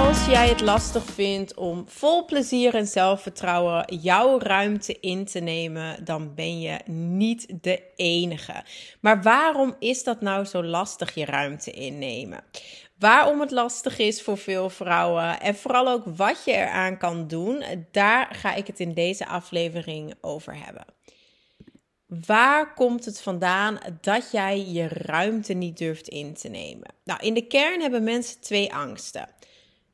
Als 0.00 0.26
jij 0.26 0.48
het 0.48 0.60
lastig 0.60 1.04
vindt 1.04 1.54
om 1.54 1.84
vol 1.88 2.24
plezier 2.24 2.74
en 2.74 2.86
zelfvertrouwen 2.86 4.00
jouw 4.00 4.38
ruimte 4.38 5.00
in 5.00 5.24
te 5.24 5.40
nemen, 5.40 6.04
dan 6.04 6.34
ben 6.34 6.60
je 6.60 6.78
niet 6.86 7.46
de 7.62 7.82
enige. 7.96 8.64
Maar 9.00 9.22
waarom 9.22 9.76
is 9.78 10.04
dat 10.04 10.20
nou 10.20 10.44
zo 10.44 10.64
lastig, 10.64 11.14
je 11.14 11.24
ruimte 11.24 11.70
innemen? 11.70 12.44
Waarom 12.98 13.40
het 13.40 13.50
lastig 13.50 13.98
is 13.98 14.22
voor 14.22 14.38
veel 14.38 14.70
vrouwen 14.70 15.40
en 15.40 15.54
vooral 15.54 15.88
ook 15.88 16.04
wat 16.16 16.44
je 16.44 16.52
eraan 16.52 16.98
kan 16.98 17.26
doen, 17.26 17.64
daar 17.90 18.28
ga 18.34 18.54
ik 18.54 18.66
het 18.66 18.80
in 18.80 18.94
deze 18.94 19.26
aflevering 19.26 20.14
over 20.20 20.56
hebben. 20.64 20.84
Waar 22.26 22.74
komt 22.74 23.04
het 23.04 23.20
vandaan 23.20 23.78
dat 24.00 24.30
jij 24.30 24.66
je 24.66 24.88
ruimte 24.88 25.52
niet 25.52 25.78
durft 25.78 26.08
in 26.08 26.34
te 26.34 26.48
nemen? 26.48 26.94
Nou, 27.04 27.20
in 27.20 27.34
de 27.34 27.46
kern 27.46 27.80
hebben 27.80 28.04
mensen 28.04 28.40
twee 28.40 28.74
angsten 28.74 29.28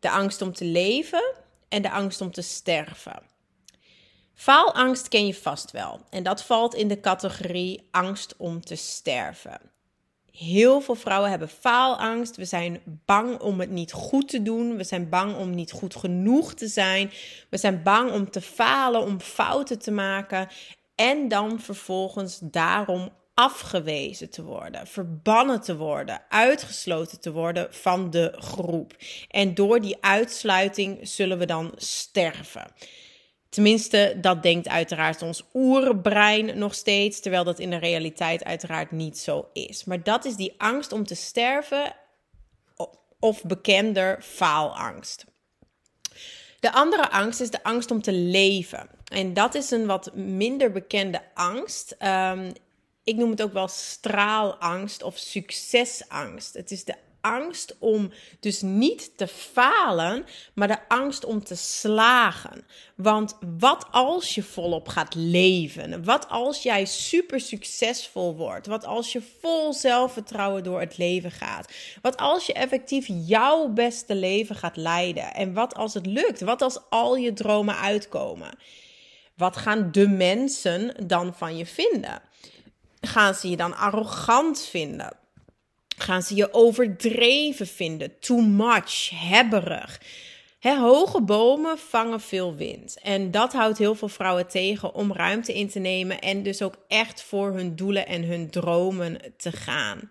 de 0.07 0.13
angst 0.13 0.43
om 0.43 0.53
te 0.53 0.65
leven 0.65 1.33
en 1.69 1.83
de 1.83 1.91
angst 1.91 2.21
om 2.21 2.31
te 2.31 2.43
sterven. 2.43 3.23
Faalangst 4.35 5.09
ken 5.09 5.27
je 5.27 5.35
vast 5.35 5.71
wel 5.71 6.01
en 6.11 6.23
dat 6.23 6.43
valt 6.43 6.75
in 6.75 6.89
de 6.89 7.01
categorie 7.01 7.89
angst 7.91 8.35
om 8.37 8.61
te 8.61 8.77
sterven. 8.77 9.61
Heel 10.33 10.81
veel 10.81 10.95
vrouwen 10.95 11.31
hebben 11.31 11.49
faalangst. 11.49 12.37
We 12.37 12.45
zijn 12.45 12.81
bang 12.85 13.41
om 13.41 13.61
het 13.61 13.71
niet 13.71 13.93
goed 13.93 14.29
te 14.29 14.43
doen. 14.43 14.77
We 14.77 14.85
zijn 14.85 15.09
bang 15.09 15.37
om 15.37 15.51
niet 15.51 15.73
goed 15.73 15.97
genoeg 15.97 16.55
te 16.55 16.67
zijn. 16.67 17.11
We 17.51 17.57
zijn 17.57 17.83
bang 17.83 18.13
om 18.13 18.31
te 18.31 18.41
falen, 18.41 19.03
om 19.03 19.21
fouten 19.21 19.79
te 19.79 19.91
maken. 19.91 20.49
En 20.95 21.29
dan 21.29 21.61
vervolgens 21.61 22.39
daarom 22.43 23.11
afgewezen 23.37 24.31
te 24.31 24.43
worden, 24.43 24.87
verbannen 24.87 25.61
te 25.61 25.77
worden, 25.77 26.23
uitgesloten 26.29 27.21
te 27.21 27.33
worden 27.33 27.75
van 27.75 28.11
de 28.11 28.35
groep. 28.39 28.97
En 29.29 29.55
door 29.55 29.81
die 29.81 29.97
uitsluiting 30.01 30.99
zullen 31.03 31.39
we 31.39 31.47
dan 31.47 31.73
sterven. 31.77 32.73
Tenminste, 33.49 34.19
dat 34.21 34.43
denkt 34.43 34.69
uiteraard 34.69 35.23
ons 35.23 35.45
oerbrein 35.55 36.59
nog 36.59 36.75
steeds, 36.75 37.21
terwijl 37.21 37.45
dat 37.45 37.59
in 37.59 37.71
de 37.71 37.77
realiteit 37.77 38.45
uiteraard 38.45 38.91
niet 38.91 39.19
zo 39.19 39.49
is. 39.53 39.85
Maar 39.85 40.03
dat 40.03 40.25
is 40.25 40.37
die 40.37 40.55
angst 40.59 40.93
om 40.93 41.05
te 41.05 41.15
sterven, 41.15 41.95
of 43.19 43.45
bekender 43.45 44.23
faalangst. 44.23 45.25
De 46.61 46.73
andere 46.73 47.11
angst 47.11 47.41
is 47.41 47.51
de 47.51 47.63
angst 47.63 47.91
om 47.91 48.03
te 48.03 48.13
leven. 48.13 48.89
En 49.05 49.35
dat 49.35 49.55
is 49.55 49.71
een 49.71 49.87
wat 49.87 50.15
minder 50.15 50.73
bekende 50.73 51.23
angst. 51.35 51.97
Um, 52.03 52.53
ik 53.07 53.17
noem 53.17 53.31
het 53.31 53.43
ook 53.43 53.53
wel 53.53 53.69
straalangst 53.69 55.03
of 55.03 55.17
succesangst. 55.17 56.55
Het 56.55 56.71
is 56.71 56.85
de 56.85 56.95
angst 57.21 57.77
om 57.79 58.13
dus 58.41 58.61
niet 58.61 59.17
te 59.17 59.27
falen, 59.27 60.25
maar 60.55 60.69
de 60.69 60.89
angst 60.89 61.25
om 61.25 61.45
te 61.45 61.55
slagen. 61.55 62.67
Want 62.97 63.39
wat 63.59 63.87
als 63.91 64.35
je 64.35 64.43
volop 64.43 64.89
gaat 64.89 65.15
leven? 65.15 66.05
Wat 66.05 66.29
als 66.29 66.63
jij 66.63 66.85
super 66.85 67.41
succesvol 67.41 68.37
wordt? 68.37 68.67
Wat 68.67 68.85
als 68.85 69.13
je 69.13 69.23
vol 69.41 69.73
zelfvertrouwen 69.73 70.63
door 70.63 70.81
het 70.81 70.99
leven 70.99 71.31
gaat? 71.31 71.73
Wat 72.03 72.17
als 72.17 72.47
je 72.47 72.53
effectief 72.53 73.07
jouw 73.09 73.69
beste 73.69 74.15
leven 74.15 74.57
gaat 74.57 74.77
leiden? 74.77 75.35
En 75.35 75.53
wat 75.53 75.75
als 75.75 75.95
het 75.95 76.07
lukt? 76.07 76.41
Wat 76.41 76.63
als 76.63 76.81
al 76.89 77.17
je 77.17 77.33
dromen 77.33 77.77
uitkomen? 77.77 78.59
Wat 79.37 79.57
gaan 79.57 79.93
de 79.93 80.09
mensen 80.09 81.07
dan 81.07 81.35
van 81.35 81.57
je 81.57 81.67
vinden? 81.67 82.23
Gaan 83.07 83.35
ze 83.35 83.51
je 83.51 83.57
dan 83.57 83.77
arrogant 83.77 84.65
vinden? 84.65 85.17
Gaan 85.97 86.23
ze 86.23 86.35
je 86.35 86.53
overdreven 86.55 87.67
vinden? 87.67 88.19
Too 88.19 88.41
much, 88.41 89.11
hebberig? 89.15 90.01
hoge 90.75 91.23
bomen 91.23 91.79
vangen 91.79 92.21
veel 92.21 92.55
wind. 92.55 92.99
En 93.03 93.31
dat 93.31 93.53
houdt 93.53 93.79
heel 93.79 93.95
veel 93.95 94.09
vrouwen 94.09 94.47
tegen 94.47 94.95
om 94.95 95.13
ruimte 95.13 95.55
in 95.55 95.69
te 95.69 95.79
nemen 95.79 96.21
en 96.21 96.43
dus 96.43 96.63
ook 96.63 96.77
echt 96.89 97.23
voor 97.23 97.53
hun 97.53 97.77
doelen 97.77 98.07
en 98.07 98.23
hun 98.23 98.51
dromen 98.51 99.19
te 99.37 99.53
gaan. 99.53 100.11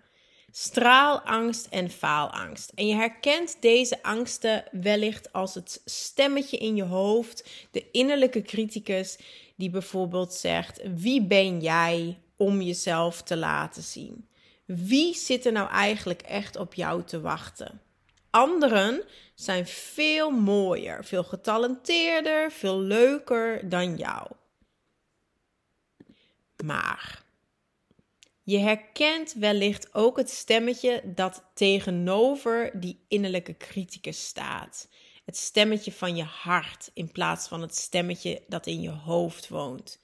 Straalangst 0.50 1.66
en 1.70 1.90
faalangst. 1.90 2.72
En 2.74 2.86
je 2.86 2.94
herkent 2.94 3.56
deze 3.60 4.02
angsten 4.02 4.64
wellicht 4.70 5.32
als 5.32 5.54
het 5.54 5.80
stemmetje 5.84 6.56
in 6.56 6.76
je 6.76 6.84
hoofd, 6.84 7.48
de 7.70 7.90
innerlijke 7.92 8.42
criticus 8.42 9.18
die 9.56 9.70
bijvoorbeeld 9.70 10.32
zegt: 10.32 10.80
Wie 10.94 11.22
ben 11.22 11.60
jij 11.60 12.18
om 12.36 12.60
jezelf 12.62 13.22
te 13.22 13.36
laten 13.36 13.82
zien? 13.82 14.28
Wie 14.64 15.14
zit 15.14 15.46
er 15.46 15.52
nou 15.52 15.68
eigenlijk 15.70 16.22
echt 16.22 16.56
op 16.56 16.74
jou 16.74 17.04
te 17.04 17.20
wachten? 17.20 17.80
Anderen 18.30 19.02
zijn 19.34 19.66
veel 19.66 20.30
mooier, 20.30 21.04
veel 21.04 21.24
getalenteerder, 21.24 22.52
veel 22.52 22.80
leuker 22.80 23.68
dan 23.68 23.96
jou. 23.96 24.30
Maar 26.64 27.24
je 28.42 28.58
herkent 28.58 29.32
wellicht 29.32 29.94
ook 29.94 30.16
het 30.16 30.30
stemmetje 30.30 31.02
dat 31.04 31.44
tegenover 31.54 32.70
die 32.80 33.04
innerlijke 33.08 33.56
criticus 33.56 34.26
staat. 34.26 34.88
Het 35.26 35.36
stemmetje 35.36 35.92
van 35.92 36.16
je 36.16 36.22
hart 36.22 36.90
in 36.94 37.12
plaats 37.12 37.48
van 37.48 37.60
het 37.60 37.76
stemmetje 37.76 38.42
dat 38.46 38.66
in 38.66 38.80
je 38.80 38.90
hoofd 38.90 39.48
woont. 39.48 40.00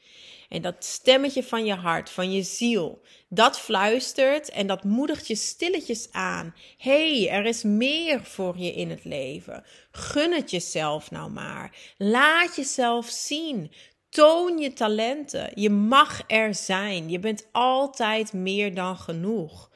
En 0.48 0.62
dat 0.62 0.84
stemmetje 0.84 1.42
van 1.42 1.64
je 1.64 1.74
hart, 1.74 2.10
van 2.10 2.32
je 2.32 2.42
ziel, 2.42 3.02
dat 3.28 3.60
fluistert 3.60 4.50
en 4.50 4.66
dat 4.66 4.84
moedigt 4.84 5.26
je 5.26 5.34
stilletjes 5.34 6.12
aan. 6.12 6.54
hey, 6.78 7.28
er 7.30 7.44
is 7.44 7.62
meer 7.62 8.24
voor 8.24 8.58
je 8.58 8.72
in 8.72 8.90
het 8.90 9.04
leven. 9.04 9.64
Gun 9.90 10.32
het 10.32 10.50
jezelf 10.50 11.10
nou 11.10 11.30
maar. 11.30 11.76
Laat 11.96 12.56
jezelf 12.56 13.08
zien. 13.08 13.72
Toon 14.08 14.58
je 14.58 14.72
talenten. 14.72 15.50
Je 15.54 15.70
mag 15.70 16.22
er 16.26 16.54
zijn. 16.54 17.10
Je 17.10 17.18
bent 17.18 17.48
altijd 17.52 18.32
meer 18.32 18.74
dan 18.74 18.96
genoeg. 18.96 19.70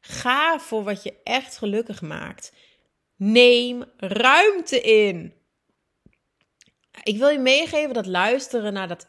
Ga 0.00 0.58
voor 0.58 0.84
wat 0.84 1.02
je 1.02 1.14
echt 1.22 1.56
gelukkig 1.56 2.02
maakt. 2.02 2.52
Neem 3.16 3.84
ruimte 3.96 4.80
in. 4.80 5.34
Ik 7.02 7.18
wil 7.18 7.28
je 7.28 7.38
meegeven 7.38 7.94
dat 7.94 8.06
luisteren 8.06 8.72
naar 8.72 8.88
dat 8.88 9.06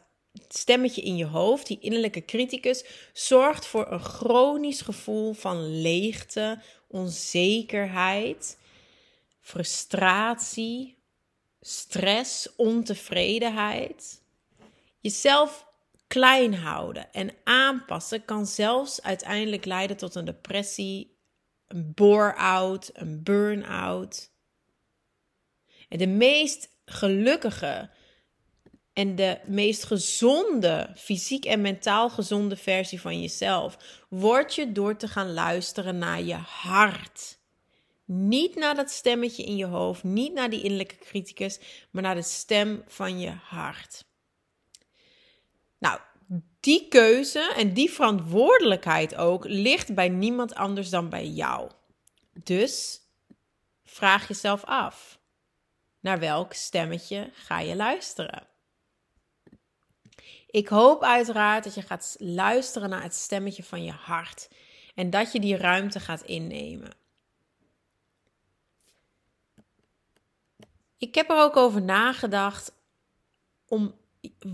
stemmetje 0.48 1.02
in 1.02 1.16
je 1.16 1.26
hoofd, 1.26 1.66
die 1.66 1.80
innerlijke 1.80 2.24
criticus, 2.24 2.84
zorgt 3.12 3.66
voor 3.66 3.92
een 3.92 4.00
chronisch 4.00 4.80
gevoel 4.80 5.32
van 5.32 5.80
leegte, 5.80 6.62
onzekerheid, 6.88 8.58
frustratie, 9.40 10.98
stress, 11.60 12.56
ontevredenheid. 12.56 14.22
Jezelf 15.00 15.66
klein 16.06 16.54
houden 16.54 17.12
en 17.12 17.30
aanpassen 17.44 18.24
kan 18.24 18.46
zelfs 18.46 19.02
uiteindelijk 19.02 19.64
leiden 19.64 19.96
tot 19.96 20.14
een 20.14 20.24
depressie, 20.24 21.15
een 21.66 21.92
bore-out, 21.94 22.90
een 22.92 23.22
burn-out. 23.22 24.30
En 25.88 25.98
de 25.98 26.06
meest 26.06 26.68
gelukkige 26.84 27.90
en 28.92 29.14
de 29.14 29.40
meest 29.44 29.84
gezonde, 29.84 30.90
fysiek 30.96 31.44
en 31.44 31.60
mentaal 31.60 32.10
gezonde 32.10 32.56
versie 32.56 33.00
van 33.00 33.20
jezelf 33.20 34.04
word 34.08 34.54
je 34.54 34.72
door 34.72 34.96
te 34.96 35.08
gaan 35.08 35.32
luisteren 35.32 35.98
naar 35.98 36.22
je 36.22 36.34
hart. 36.34 37.38
Niet 38.04 38.54
naar 38.54 38.74
dat 38.74 38.90
stemmetje 38.90 39.44
in 39.44 39.56
je 39.56 39.66
hoofd, 39.66 40.02
niet 40.02 40.32
naar 40.32 40.50
die 40.50 40.62
innerlijke 40.62 40.96
criticus, 40.98 41.58
maar 41.90 42.02
naar 42.02 42.14
de 42.14 42.22
stem 42.22 42.82
van 42.86 43.20
je 43.20 43.30
hart. 43.30 44.04
Nou, 45.78 46.00
die 46.66 46.88
keuze 46.88 47.52
en 47.56 47.72
die 47.74 47.90
verantwoordelijkheid 47.90 49.14
ook 49.14 49.44
ligt 49.44 49.94
bij 49.94 50.08
niemand 50.08 50.54
anders 50.54 50.90
dan 50.90 51.08
bij 51.08 51.26
jou. 51.26 51.70
Dus 52.32 53.00
vraag 53.84 54.28
jezelf 54.28 54.64
af: 54.64 55.18
naar 56.00 56.18
welk 56.18 56.52
stemmetje 56.52 57.30
ga 57.32 57.60
je 57.60 57.76
luisteren? 57.76 58.46
Ik 60.46 60.68
hoop 60.68 61.02
uiteraard 61.02 61.64
dat 61.64 61.74
je 61.74 61.82
gaat 61.82 62.16
luisteren 62.18 62.90
naar 62.90 63.02
het 63.02 63.14
stemmetje 63.14 63.64
van 63.64 63.84
je 63.84 63.92
hart 63.92 64.48
en 64.94 65.10
dat 65.10 65.32
je 65.32 65.40
die 65.40 65.56
ruimte 65.56 66.00
gaat 66.00 66.22
innemen. 66.22 66.90
Ik 70.98 71.14
heb 71.14 71.30
er 71.30 71.38
ook 71.38 71.56
over 71.56 71.82
nagedacht 71.82 72.72
om 73.68 73.94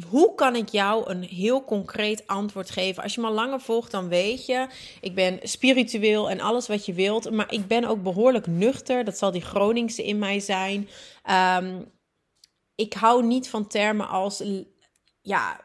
hoe 0.09 0.35
kan 0.35 0.57
ik 0.57 0.69
jou 0.69 1.11
een 1.11 1.23
heel 1.23 1.65
concreet 1.65 2.27
antwoord 2.27 2.71
geven? 2.71 3.03
Als 3.03 3.15
je 3.15 3.21
me 3.21 3.27
al 3.27 3.33
langer 3.33 3.61
volgt, 3.61 3.91
dan 3.91 4.09
weet 4.09 4.47
je, 4.47 4.67
ik 5.01 5.15
ben 5.15 5.39
spiritueel 5.43 6.31
en 6.31 6.41
alles 6.41 6.69
wat 6.69 6.87
je 6.87 6.93
wilt, 6.93 7.31
maar 7.31 7.53
ik 7.53 7.67
ben 7.67 7.85
ook 7.85 8.03
behoorlijk 8.03 8.47
nuchter. 8.47 9.05
Dat 9.05 9.19
zal 9.19 9.31
die 9.31 9.41
Groningse 9.41 10.05
in 10.05 10.19
mij 10.19 10.41
zijn. 10.41 10.89
Um, 11.59 11.91
ik 12.75 12.93
hou 12.93 13.25
niet 13.25 13.49
van 13.49 13.67
termen 13.67 14.09
als, 14.09 14.43
ja, 15.23 15.61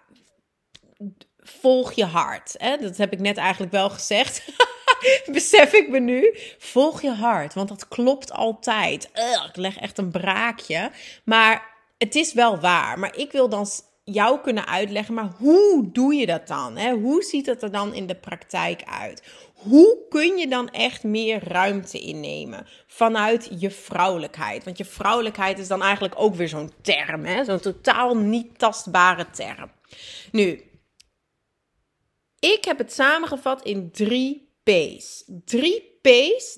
volg 1.37 1.91
je 1.91 2.05
hart. 2.05 2.55
Hè? 2.57 2.77
Dat 2.77 2.97
heb 2.97 3.13
ik 3.13 3.19
net 3.19 3.37
eigenlijk 3.37 3.71
wel 3.71 3.89
gezegd. 3.89 4.43
Besef 5.31 5.73
ik 5.73 5.89
me 5.89 5.99
nu. 5.99 6.37
Volg 6.57 7.01
je 7.01 7.11
hart, 7.11 7.53
want 7.53 7.69
dat 7.69 7.87
klopt 7.87 8.31
altijd. 8.31 9.09
Ik 9.47 9.55
leg 9.55 9.77
echt 9.77 9.97
een 9.97 10.11
braakje. 10.11 10.91
Maar 11.23 11.75
het 11.97 12.15
is 12.15 12.33
wel 12.33 12.59
waar. 12.59 12.99
Maar 12.99 13.17
ik 13.17 13.31
wil 13.31 13.49
dan 13.49 13.67
jou 14.11 14.39
kunnen 14.41 14.67
uitleggen, 14.67 15.13
maar 15.13 15.31
hoe 15.37 15.89
doe 15.91 16.13
je 16.13 16.25
dat 16.25 16.47
dan? 16.47 16.77
Hè? 16.77 16.93
Hoe 16.93 17.23
ziet 17.23 17.45
het 17.45 17.63
er 17.63 17.71
dan 17.71 17.93
in 17.93 18.07
de 18.07 18.15
praktijk 18.15 18.83
uit? 18.83 19.23
Hoe 19.53 20.05
kun 20.09 20.37
je 20.37 20.47
dan 20.47 20.69
echt 20.69 21.03
meer 21.03 21.43
ruimte 21.43 21.99
innemen 21.99 22.67
vanuit 22.87 23.49
je 23.59 23.71
vrouwelijkheid? 23.71 24.63
Want 24.63 24.77
je 24.77 24.85
vrouwelijkheid 24.85 25.59
is 25.59 25.67
dan 25.67 25.81
eigenlijk 25.81 26.13
ook 26.17 26.35
weer 26.35 26.47
zo'n 26.47 26.71
term, 26.81 27.25
hè? 27.25 27.43
zo'n 27.43 27.59
totaal 27.59 28.17
niet 28.17 28.59
tastbare 28.59 29.29
term. 29.29 29.71
Nu, 30.31 30.61
ik 32.39 32.65
heb 32.65 32.77
het 32.77 32.93
samengevat 32.93 33.63
in 33.63 33.91
drie 33.91 34.55
P's. 34.63 35.23
Drie 35.45 35.96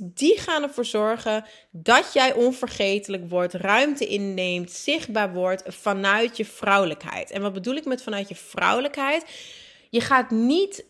Die 0.01 0.37
gaan 0.37 0.63
ervoor 0.63 0.85
zorgen 0.85 1.45
dat 1.71 2.13
jij 2.13 2.33
onvergetelijk 2.33 3.29
wordt, 3.29 3.53
ruimte 3.53 4.07
inneemt, 4.07 4.71
zichtbaar 4.71 5.33
wordt 5.33 5.63
vanuit 5.67 6.37
je 6.37 6.45
vrouwelijkheid. 6.45 7.31
En 7.31 7.41
wat 7.41 7.53
bedoel 7.53 7.75
ik 7.75 7.85
met 7.85 8.03
vanuit 8.03 8.27
je 8.27 8.35
vrouwelijkheid? 8.35 9.25
Je 9.89 10.01
gaat 10.01 10.31
niet 10.31 10.85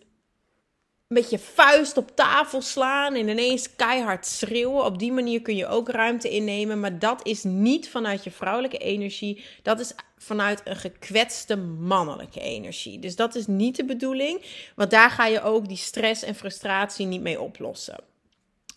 met 1.08 1.30
je 1.30 1.40
vuist 1.40 1.98
op 1.98 2.16
tafel 2.16 2.62
slaan 2.62 3.16
en 3.16 3.28
ineens 3.28 3.76
keihard 3.76 4.26
schreeuwen. 4.26 4.86
Op 4.86 5.00
die 5.00 5.12
manier 5.12 5.42
kun 5.42 5.56
je 5.56 5.68
ook 5.68 5.90
ruimte 5.90 6.30
innemen. 6.30 6.80
Maar 6.80 7.00
dat 7.00 7.26
is 7.26 7.44
niet 7.44 7.90
vanuit 7.90 8.24
je 8.24 8.32
vrouwelijke 8.32 8.78
energie. 8.78 9.44
Dat 9.62 9.80
is 9.80 9.94
vanuit 10.18 10.62
een 10.64 10.76
gekwetste 10.76 11.56
mannelijke 11.58 12.40
energie. 12.40 13.00
Dus 13.00 13.16
dat 13.16 13.36
is 13.36 13.48
niet 13.48 13.76
de 13.76 13.86
bedoeling. 13.86 14.42
Want 14.76 14.92
daar 14.92 15.12
ga 15.12 15.26
je 15.26 15.42
ook 15.42 15.68
die 15.68 15.78
stress 15.78 16.24
en 16.24 16.36
frustratie 16.36 17.06
niet 17.06 17.22
mee 17.22 17.42
oplossen. 17.42 18.08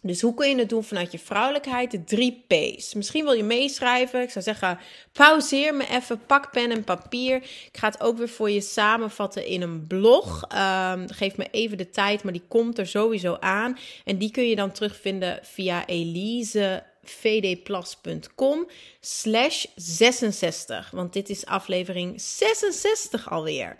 Dus 0.04 0.20
hoe 0.20 0.34
kun 0.34 0.48
je 0.48 0.56
het 0.56 0.68
doen 0.68 0.84
vanuit 0.84 1.12
je 1.12 1.18
vrouwelijkheid? 1.18 1.90
De 1.90 2.04
drie 2.04 2.44
P's. 2.46 2.94
Misschien 2.94 3.24
wil 3.24 3.32
je 3.32 3.42
meeschrijven. 3.42 4.22
Ik 4.22 4.30
zou 4.30 4.44
zeggen, 4.44 4.78
pauzeer 5.12 5.74
me 5.74 5.88
even, 5.88 6.26
pak 6.26 6.50
pen 6.50 6.70
en 6.70 6.84
papier. 6.84 7.36
Ik 7.36 7.78
ga 7.78 7.86
het 7.86 8.00
ook 8.00 8.18
weer 8.18 8.28
voor 8.28 8.50
je 8.50 8.60
samenvatten 8.60 9.46
in 9.46 9.62
een 9.62 9.86
blog. 9.86 10.42
Um, 10.42 11.08
geef 11.08 11.36
me 11.36 11.48
even 11.50 11.78
de 11.78 11.90
tijd, 11.90 12.22
maar 12.22 12.32
die 12.32 12.44
komt 12.48 12.78
er 12.78 12.86
sowieso 12.86 13.36
aan. 13.40 13.78
En 14.04 14.18
die 14.18 14.30
kun 14.30 14.48
je 14.48 14.56
dan 14.56 14.72
terugvinden 14.72 15.38
via 15.42 15.86
Elise 15.86 16.82
vdplus.com 17.04 18.68
slash 19.00 19.66
66. 19.76 20.90
Want 20.90 21.12
dit 21.12 21.28
is 21.28 21.46
aflevering 21.46 22.20
66 22.20 23.30
alweer. 23.30 23.78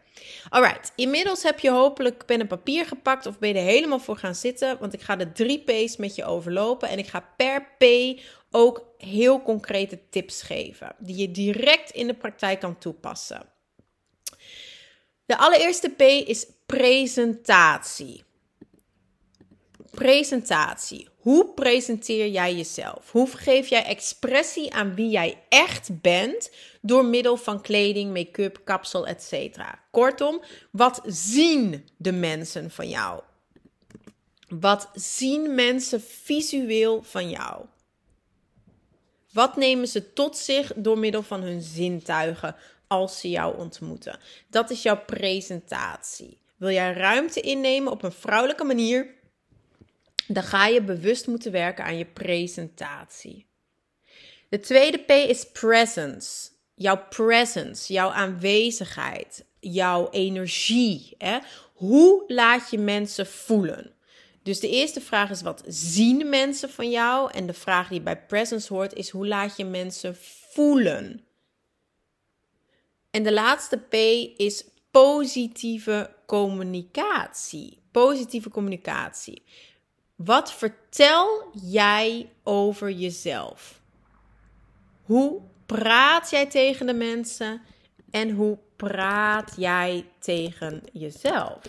Alright, 0.49 0.93
inmiddels 0.97 1.43
heb 1.43 1.59
je 1.61 1.71
hopelijk 1.71 2.27
pen 2.27 2.41
en 2.41 2.47
papier 2.47 2.87
gepakt 2.87 3.27
of 3.27 3.39
ben 3.39 3.49
je 3.49 3.55
er 3.55 3.65
helemaal 3.65 4.01
voor 4.01 4.17
gaan 4.17 4.35
zitten. 4.35 4.79
Want 4.79 4.93
ik 4.93 5.01
ga 5.01 5.17
de 5.17 5.33
drie 5.33 5.59
P's 5.65 5.97
met 5.97 6.15
je 6.15 6.25
overlopen 6.25 6.89
en 6.89 6.99
ik 6.99 7.07
ga 7.07 7.29
per 7.37 7.63
P 7.79 7.85
ook 8.51 8.87
heel 8.99 9.43
concrete 9.43 10.01
tips 10.11 10.43
geven. 10.43 10.95
Die 10.99 11.17
je 11.17 11.31
direct 11.31 11.91
in 11.91 12.07
de 12.07 12.15
praktijk 12.15 12.61
kan 12.61 12.79
toepassen. 12.79 13.51
De 15.27 15.37
allereerste 15.39 15.89
P 15.89 16.01
is 16.01 16.47
presentatie. 16.67 18.25
Presentatie. 19.91 21.09
Hoe 21.23 21.53
presenteer 21.55 22.29
jij 22.29 22.55
jezelf? 22.55 23.11
Hoe 23.11 23.29
geef 23.29 23.69
jij 23.69 23.85
expressie 23.85 24.75
aan 24.75 24.95
wie 24.95 25.11
jij 25.11 25.43
echt 25.49 26.01
bent 26.01 26.51
door 26.81 27.05
middel 27.05 27.37
van 27.37 27.61
kleding, 27.61 28.13
make-up, 28.13 28.61
kapsel, 28.65 29.07
etc. 29.07 29.59
Kortom, 29.91 30.43
wat 30.71 31.01
zien 31.07 31.89
de 31.97 32.13
mensen 32.13 32.71
van 32.71 32.89
jou? 32.89 33.21
Wat 34.49 34.91
zien 34.95 35.55
mensen 35.55 36.01
visueel 36.03 37.03
van 37.03 37.31
jou? 37.31 37.65
Wat 39.33 39.57
nemen 39.57 39.89
ze 39.89 40.13
tot 40.13 40.37
zich 40.37 40.73
door 40.77 40.99
middel 40.99 41.23
van 41.23 41.43
hun 41.43 41.63
zintuigen 41.63 42.57
als 42.87 43.21
ze 43.21 43.31
jou 43.31 43.59
ontmoeten? 43.59 44.19
Dat 44.51 44.71
is 44.71 44.83
jouw 44.83 45.05
presentatie. 45.05 46.41
Wil 46.57 46.71
jij 46.71 46.93
ruimte 46.93 47.41
innemen 47.41 47.93
op 47.93 48.03
een 48.03 48.13
vrouwelijke 48.13 48.65
manier? 48.65 49.21
Dan 50.27 50.43
ga 50.43 50.67
je 50.67 50.83
bewust 50.83 51.27
moeten 51.27 51.53
werken 51.53 51.85
aan 51.85 51.99
je 51.99 52.07
presentatie. 52.07 53.47
De 54.49 54.61
tweede 54.61 54.99
P 54.99 55.11
is 55.11 55.51
presence. 55.53 56.51
Jouw 56.75 57.07
presence, 57.09 57.93
jouw 57.93 58.11
aanwezigheid, 58.11 59.45
jouw 59.61 60.11
energie. 60.11 61.15
Hè? 61.19 61.39
Hoe 61.73 62.25
laat 62.27 62.71
je 62.71 62.79
mensen 62.79 63.27
voelen? 63.27 63.95
Dus 64.43 64.61
de 64.61 64.69
eerste 64.69 65.01
vraag 65.01 65.31
is: 65.31 65.43
wat 65.43 65.63
zien 65.67 66.29
mensen 66.29 66.71
van 66.71 66.91
jou? 66.91 67.31
En 67.33 67.47
de 67.47 67.53
vraag 67.53 67.89
die 67.89 68.01
bij 68.01 68.27
presence 68.27 68.73
hoort 68.73 68.95
is: 68.95 69.11
hoe 69.11 69.27
laat 69.27 69.57
je 69.57 69.65
mensen 69.65 70.17
voelen? 70.51 71.25
En 73.11 73.23
de 73.23 73.33
laatste 73.33 73.77
P 73.77 73.95
is 74.41 74.65
positieve 74.91 76.15
communicatie. 76.27 77.83
Positieve 77.91 78.51
communicatie. 78.51 79.43
Wat 80.25 80.53
vertel 80.53 81.51
jij 81.63 82.33
over 82.43 82.91
jezelf? 82.91 83.81
Hoe 85.03 85.41
praat 85.67 86.31
jij 86.31 86.47
tegen 86.47 86.87
de 86.87 86.95
mensen 86.95 87.63
en 88.11 88.31
hoe 88.31 88.59
praat 88.77 89.53
jij 89.57 90.07
tegen 90.19 90.83
jezelf? 90.93 91.61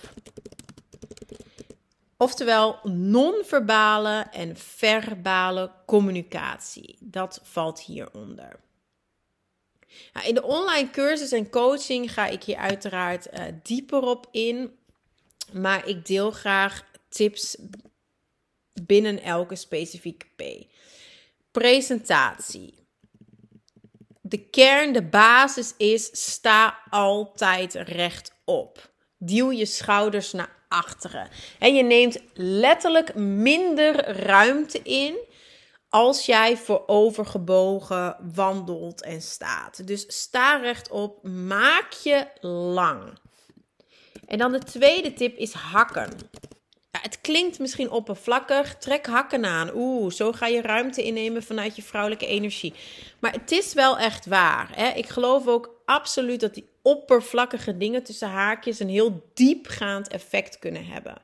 Oftewel 2.18 2.80
non-verbale 2.84 4.26
en 4.32 4.58
verbale 4.58 5.72
communicatie. 5.86 6.98
Dat 7.00 7.40
valt 7.44 7.82
hieronder. 7.82 8.60
Nou, 10.14 10.28
in 10.28 10.34
de 10.34 10.44
online 10.44 10.90
cursus 10.90 11.32
en 11.32 11.50
coaching 11.50 12.14
ga 12.14 12.28
ik 12.28 12.44
hier 12.44 12.58
uiteraard 12.58 13.28
uh, 13.34 13.44
dieper 13.64 14.02
op 14.02 14.28
in. 14.32 14.78
Maar 15.52 15.88
ik 15.88 16.06
deel 16.06 16.32
graag 16.32 16.86
tips 17.10 17.58
binnen 18.82 19.22
elke 19.22 19.56
specifieke 19.56 20.26
P. 20.36 20.44
Presentatie. 21.52 22.74
De 24.22 24.50
kern, 24.50 24.94
de 24.94 25.04
basis 25.04 25.74
is: 25.78 26.10
sta 26.34 26.80
altijd 26.90 27.74
rechtop. 27.74 28.92
Duw 29.18 29.52
je 29.52 29.66
schouders 29.66 30.32
naar 30.32 30.64
achteren. 30.68 31.30
En 31.60 31.76
je 31.76 31.84
neemt 31.84 32.18
letterlijk 32.34 33.16
minder 33.16 34.06
ruimte 34.06 34.82
in 34.82 35.18
als 35.90 36.26
jij 36.26 36.58
voorovergebogen 36.58 38.16
wandelt 38.36 39.02
en 39.02 39.22
staat. 39.22 39.88
Dus 39.88 40.06
sta 40.08 40.56
rechtop, 40.58 41.24
maak 41.28 41.92
je 41.92 42.28
lang. 42.42 43.18
En 44.26 44.38
dan 44.38 44.52
de 44.52 44.60
tweede 44.60 45.14
tip 45.14 45.38
is 45.38 45.54
hakken 45.54 46.10
het 47.02 47.22
klinkt 47.22 47.60
misschien 47.60 47.90
oppervlakkig. 47.90 48.76
Trek 48.76 49.06
hakken 49.06 49.46
aan. 49.46 49.72
Oeh, 49.76 50.12
zo 50.12 50.32
ga 50.32 50.48
je 50.48 50.62
ruimte 50.62 51.04
innemen 51.04 51.44
vanuit 51.44 51.76
je 51.76 51.82
vrouwelijke 51.82 52.28
energie. 52.28 52.74
Maar 53.20 53.32
het 53.32 53.52
is 53.52 53.74
wel 53.74 53.98
echt 53.98 54.26
waar. 54.26 54.70
Hè? 54.76 54.90
Ik 54.90 55.08
geloof 55.08 55.48
ook 55.48 55.82
absoluut 55.86 56.40
dat 56.40 56.54
die 56.54 56.70
oppervlakkige 56.82 57.78
dingen 57.78 58.04
tussen 58.04 58.30
haakjes 58.30 58.80
een 58.80 58.90
heel 58.90 59.24
diepgaand 59.34 60.08
effect 60.08 60.60
kunnen 60.60 60.86
hebben. 60.86 61.22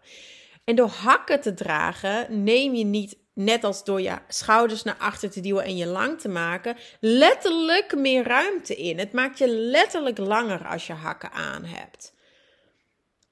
En 0.63 0.75
door 0.75 0.89
hakken 0.89 1.41
te 1.41 1.53
dragen, 1.53 2.43
neem 2.43 2.73
je 2.73 2.85
niet, 2.85 3.17
net 3.33 3.63
als 3.63 3.83
door 3.83 4.01
je 4.01 4.17
schouders 4.27 4.83
naar 4.83 4.97
achter 4.97 5.29
te 5.29 5.41
duwen 5.41 5.63
en 5.63 5.77
je 5.77 5.85
lang 5.85 6.19
te 6.19 6.29
maken, 6.29 6.77
letterlijk 6.99 7.95
meer 7.95 8.23
ruimte 8.23 8.75
in. 8.75 8.99
Het 8.99 9.13
maakt 9.13 9.37
je 9.37 9.47
letterlijk 9.47 10.17
langer 10.17 10.67
als 10.67 10.87
je 10.87 10.93
hakken 10.93 11.31
aan 11.31 11.63
hebt. 11.63 12.13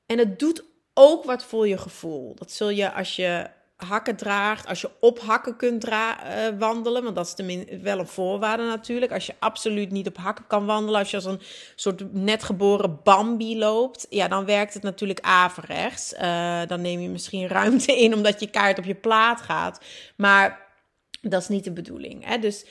En 0.06 0.18
het 0.18 0.40
doet 0.40 0.64
ook 0.98 1.24
wat 1.24 1.44
voor 1.44 1.68
je 1.68 1.78
gevoel. 1.78 2.36
Dat 2.36 2.52
zul 2.52 2.70
je 2.70 2.94
als 2.94 3.16
je 3.16 3.48
hakken 3.76 4.16
draagt, 4.16 4.68
als 4.68 4.82
je 4.82 4.90
op 5.00 5.20
hakken 5.20 5.56
kunt 5.56 5.82
dra 5.82 6.18
uh, 6.18 6.60
wandelen, 6.60 7.04
want 7.04 7.16
dat 7.16 7.26
is 7.26 7.34
tenminste 7.34 7.78
wel 7.78 8.00
een 8.00 8.08
voorwaarde 8.08 8.64
natuurlijk. 8.64 9.12
Als 9.12 9.26
je 9.26 9.34
absoluut 9.40 9.92
niet 9.92 10.08
op 10.08 10.18
hakken 10.18 10.48
kan 10.48 10.66
wandelen, 10.66 11.00
als 11.00 11.10
je 11.10 11.16
als 11.16 11.26
een 11.26 11.42
soort 11.76 12.14
net 12.14 12.44
geboren 12.44 13.00
Bambi 13.04 13.58
loopt, 13.58 14.08
ja, 14.10 14.28
dan 14.28 14.46
werkt 14.46 14.74
het 14.74 14.84
natuurlijk 14.84 15.20
averechts. 15.22 16.14
Uh, 16.14 16.62
dan 16.68 16.82
neem 16.82 17.00
je 17.00 17.10
misschien 17.10 17.48
ruimte 17.48 18.00
in 18.00 18.14
omdat 18.14 18.40
je 18.40 18.50
kaart 18.50 18.78
op 18.78 18.86
je 18.86 18.96
plaat 18.96 19.42
gaat. 19.42 19.80
Maar 20.16 20.68
dat 21.22 21.42
is 21.42 21.48
niet 21.48 21.64
de 21.64 21.72
bedoeling. 21.72 22.26
Hè? 22.26 22.38
Dus 22.38 22.66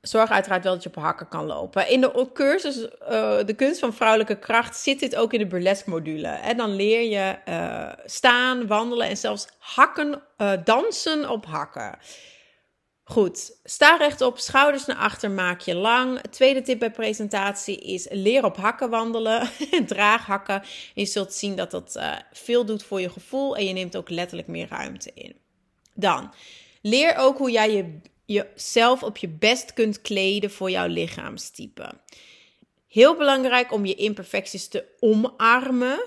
zorg 0.00 0.30
uiteraard 0.30 0.64
wel 0.64 0.72
dat 0.72 0.82
je 0.82 0.88
op 0.88 0.94
hakken 0.94 1.28
kan 1.28 1.46
lopen. 1.46 1.88
In 1.88 2.00
de 2.00 2.30
cursus 2.32 2.76
uh, 2.76 2.88
De 3.44 3.54
Kunst 3.56 3.80
van 3.80 3.94
Vrouwelijke 3.94 4.38
Kracht 4.38 4.76
zit 4.76 5.00
dit 5.00 5.16
ook 5.16 5.32
in 5.32 5.38
de 5.38 5.46
burlesque 5.46 5.90
module. 5.90 6.28
En 6.28 6.56
dan 6.56 6.74
leer 6.74 7.02
je 7.02 7.38
uh, 7.48 8.04
staan, 8.04 8.66
wandelen 8.66 9.08
en 9.08 9.16
zelfs 9.16 9.48
hakken, 9.58 10.22
uh, 10.38 10.52
dansen 10.64 11.30
op 11.30 11.46
hakken. 11.46 11.98
Goed, 13.04 13.58
sta 13.64 13.96
rechtop, 13.96 14.38
schouders 14.38 14.86
naar 14.86 14.96
achter, 14.96 15.30
maak 15.30 15.60
je 15.60 15.74
lang. 15.74 16.20
Tweede 16.20 16.62
tip 16.62 16.78
bij 16.78 16.90
presentatie 16.90 17.80
is 17.80 18.06
leer 18.10 18.44
op 18.44 18.56
hakken 18.56 18.90
wandelen. 18.90 19.50
Draag 19.86 20.26
hakken. 20.26 20.62
Je 20.94 21.06
zult 21.06 21.32
zien 21.32 21.56
dat 21.56 21.70
dat 21.70 22.00
veel 22.32 22.64
doet 22.64 22.82
voor 22.82 23.00
je 23.00 23.10
gevoel 23.10 23.56
en 23.56 23.64
je 23.66 23.72
neemt 23.72 23.96
ook 23.96 24.10
letterlijk 24.10 24.48
meer 24.48 24.68
ruimte 24.68 25.10
in. 25.14 25.36
Dan, 25.94 26.32
leer 26.82 27.16
ook 27.16 27.38
hoe 27.38 27.50
jij 27.50 27.72
je 27.72 28.00
jezelf 28.28 29.02
op 29.02 29.16
je 29.16 29.28
best 29.28 29.72
kunt 29.72 30.00
kleden 30.00 30.50
voor 30.50 30.70
jouw 30.70 30.86
lichaamstype. 30.86 31.92
Heel 32.88 33.16
belangrijk 33.16 33.72
om 33.72 33.86
je 33.86 33.94
imperfecties 33.94 34.68
te 34.68 34.84
omarmen. 35.00 36.04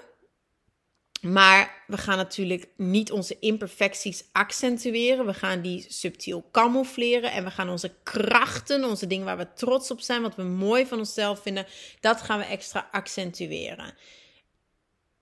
Maar 1.22 1.84
we 1.88 1.98
gaan 1.98 2.18
natuurlijk 2.18 2.68
niet 2.78 3.12
onze 3.12 3.40
imperfecties 3.40 4.24
accentueren. 4.32 5.26
We 5.26 5.34
gaan 5.34 5.62
die 5.62 5.86
subtiel 5.90 6.50
camoufleren. 6.52 7.32
En 7.32 7.44
we 7.44 7.52
gaan 7.52 7.70
onze 7.70 7.94
krachten, 8.04 8.84
onze 8.84 9.08
dingen 9.08 9.26
waar 9.26 9.38
we 9.38 9.54
trots 9.54 9.92
op 9.92 10.00
zijn, 10.00 10.22
wat 10.22 10.36
we 10.36 10.44
mooi 10.44 10.86
van 10.86 11.00
onszelf 11.00 11.42
vinden, 11.42 11.68
dat 12.00 12.22
gaan 12.22 12.40
we 12.40 12.46
extra 12.46 12.90
accentueren. 12.92 13.94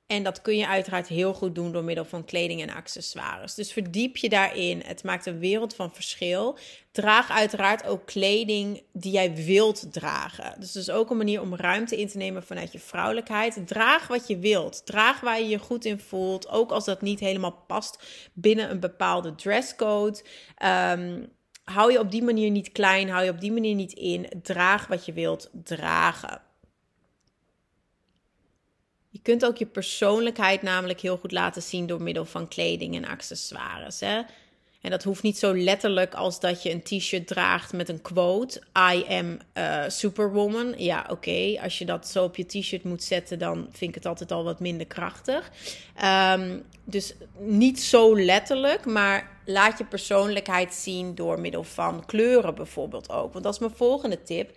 En 0.09 0.23
dat 0.23 0.41
kun 0.41 0.57
je 0.57 0.67
uiteraard 0.67 1.07
heel 1.07 1.33
goed 1.33 1.55
doen 1.55 1.71
door 1.71 1.83
middel 1.83 2.05
van 2.05 2.25
kleding 2.25 2.61
en 2.61 2.69
accessoires. 2.69 3.55
Dus 3.55 3.71
verdiep 3.71 4.17
je 4.17 4.29
daarin. 4.29 4.81
Het 4.85 5.03
maakt 5.03 5.25
een 5.25 5.39
wereld 5.39 5.75
van 5.75 5.93
verschil. 5.93 6.57
Draag 6.91 7.31
uiteraard 7.31 7.85
ook 7.85 8.05
kleding 8.05 8.83
die 8.93 9.11
jij 9.11 9.35
wilt 9.35 9.93
dragen. 9.93 10.55
Dus 10.59 10.71
dat 10.71 10.83
is 10.83 10.89
ook 10.89 11.09
een 11.09 11.17
manier 11.17 11.41
om 11.41 11.55
ruimte 11.55 11.97
in 11.97 12.07
te 12.07 12.17
nemen 12.17 12.43
vanuit 12.43 12.71
je 12.71 12.79
vrouwelijkheid. 12.79 13.61
Draag 13.65 14.07
wat 14.07 14.27
je 14.27 14.39
wilt. 14.39 14.85
Draag 14.85 15.19
waar 15.19 15.39
je 15.39 15.47
je 15.47 15.59
goed 15.59 15.85
in 15.85 15.99
voelt. 15.99 16.49
Ook 16.49 16.71
als 16.71 16.85
dat 16.85 17.01
niet 17.01 17.19
helemaal 17.19 17.63
past 17.67 18.03
binnen 18.33 18.69
een 18.69 18.79
bepaalde 18.79 19.35
dresscode. 19.35 20.23
Um, 20.93 21.31
hou 21.63 21.91
je 21.91 21.99
op 21.99 22.11
die 22.11 22.23
manier 22.23 22.49
niet 22.49 22.71
klein. 22.71 23.09
Hou 23.09 23.23
je 23.23 23.31
op 23.31 23.41
die 23.41 23.51
manier 23.51 23.75
niet 23.75 23.93
in. 23.93 24.29
Draag 24.43 24.87
wat 24.87 25.05
je 25.05 25.13
wilt 25.13 25.49
dragen. 25.63 26.41
Je 29.09 29.19
kunt 29.21 29.45
ook 29.45 29.57
je 29.57 29.65
persoonlijkheid 29.65 30.61
namelijk 30.61 30.99
heel 30.99 31.17
goed 31.17 31.31
laten 31.31 31.61
zien 31.61 31.87
door 31.87 32.01
middel 32.01 32.25
van 32.25 32.47
kleding 32.47 32.95
en 32.95 33.05
accessoires. 33.05 33.99
Hè? 33.99 34.21
En 34.81 34.89
dat 34.89 35.03
hoeft 35.03 35.23
niet 35.23 35.37
zo 35.37 35.57
letterlijk 35.57 36.13
als 36.13 36.39
dat 36.39 36.63
je 36.63 36.71
een 36.71 36.81
t-shirt 36.81 37.27
draagt 37.27 37.73
met 37.73 37.89
een 37.89 38.01
quote: 38.01 38.61
I 38.93 39.05
am 39.07 39.39
superwoman. 39.87 40.73
Ja, 40.77 41.05
oké. 41.09 41.59
Als 41.61 41.77
je 41.77 41.85
dat 41.85 42.07
zo 42.07 42.23
op 42.23 42.35
je 42.35 42.45
t-shirt 42.45 42.83
moet 42.83 43.03
zetten, 43.03 43.39
dan 43.39 43.67
vind 43.71 43.89
ik 43.89 43.95
het 43.95 44.05
altijd 44.05 44.31
al 44.31 44.43
wat 44.43 44.59
minder 44.59 44.87
krachtig. 44.87 45.51
Um, 46.33 46.63
dus 46.83 47.13
niet 47.37 47.81
zo 47.81 48.19
letterlijk, 48.19 48.85
maar 48.85 49.41
laat 49.45 49.77
je 49.77 49.85
persoonlijkheid 49.85 50.73
zien 50.73 51.15
door 51.15 51.39
middel 51.39 51.63
van 51.63 52.05
kleuren 52.05 52.55
bijvoorbeeld 52.55 53.09
ook. 53.09 53.33
Want 53.33 53.43
dat 53.43 53.53
is 53.53 53.59
mijn 53.59 53.75
volgende 53.75 54.23
tip. 54.23 54.51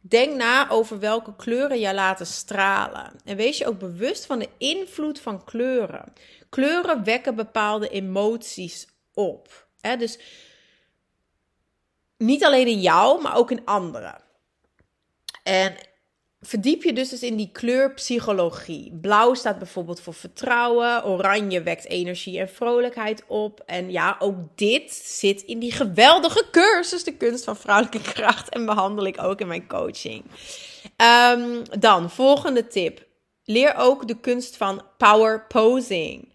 Denk 0.00 0.36
na 0.36 0.68
over 0.68 0.98
welke 0.98 1.36
kleuren 1.36 1.80
je 1.80 1.94
laten 1.94 2.26
stralen. 2.26 3.12
En 3.24 3.36
wees 3.36 3.58
je 3.58 3.66
ook 3.66 3.78
bewust 3.78 4.26
van 4.26 4.38
de 4.38 4.48
invloed 4.58 5.20
van 5.20 5.44
kleuren. 5.44 6.12
Kleuren 6.48 7.04
wekken 7.04 7.34
bepaalde 7.34 7.88
emoties 7.88 8.88
op. 9.14 9.68
Dus 9.80 10.18
niet 12.16 12.44
alleen 12.44 12.66
in 12.66 12.80
jou, 12.80 13.22
maar 13.22 13.36
ook 13.36 13.50
in 13.50 13.64
anderen. 13.64 14.22
En 15.42 15.76
verdiep 16.40 16.82
je 16.82 16.92
dus, 16.92 17.08
dus 17.08 17.22
in 17.22 17.36
die 17.36 17.50
kleurpsychologie. 17.52 18.98
Blauw 19.00 19.34
staat 19.34 19.58
bijvoorbeeld 19.58 20.00
voor 20.00 20.14
vertrouwen, 20.14 21.04
oranje 21.04 21.62
wekt 21.62 21.86
energie 21.86 22.38
en 22.38 22.48
vrolijkheid 22.48 23.24
op. 23.26 23.62
En 23.66 23.90
ja, 23.90 24.16
ook 24.18 24.36
dit 24.54 24.92
zit 24.92 25.42
in 25.42 25.58
die 25.58 25.72
geweldige 25.72 26.44
cursus, 26.50 27.04
de 27.04 27.16
kunst 27.16 27.44
van 27.44 27.56
vrouwelijke 27.56 28.12
kracht. 28.12 28.48
En 28.48 28.66
behandel 28.66 29.06
ik 29.06 29.22
ook 29.22 29.40
in 29.40 29.46
mijn 29.46 29.68
coaching. 29.68 30.24
Um, 31.32 31.62
dan, 31.78 32.10
volgende 32.10 32.66
tip. 32.66 33.08
Leer 33.44 33.74
ook 33.76 34.08
de 34.08 34.20
kunst 34.20 34.56
van 34.56 34.82
power 34.98 35.46
posing. 35.46 36.28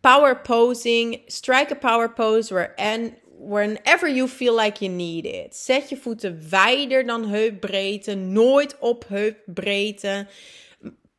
Power 0.00 0.40
posing, 0.40 1.22
strike 1.26 1.72
a 1.72 1.76
power 1.76 2.12
pose 2.12 2.54
where 2.54 2.76
and 2.76 3.12
whenever 3.42 4.08
you 4.08 4.28
feel 4.28 4.54
like 4.54 4.84
you 4.84 4.90
need 4.90 5.24
it. 5.24 5.56
Zet 5.56 5.88
je 5.88 5.96
voeten 5.96 6.50
wijder 6.50 7.06
dan 7.06 7.28
heupbreedte, 7.28 8.14
nooit 8.14 8.78
op 8.78 9.04
heupbreedte. 9.08 10.26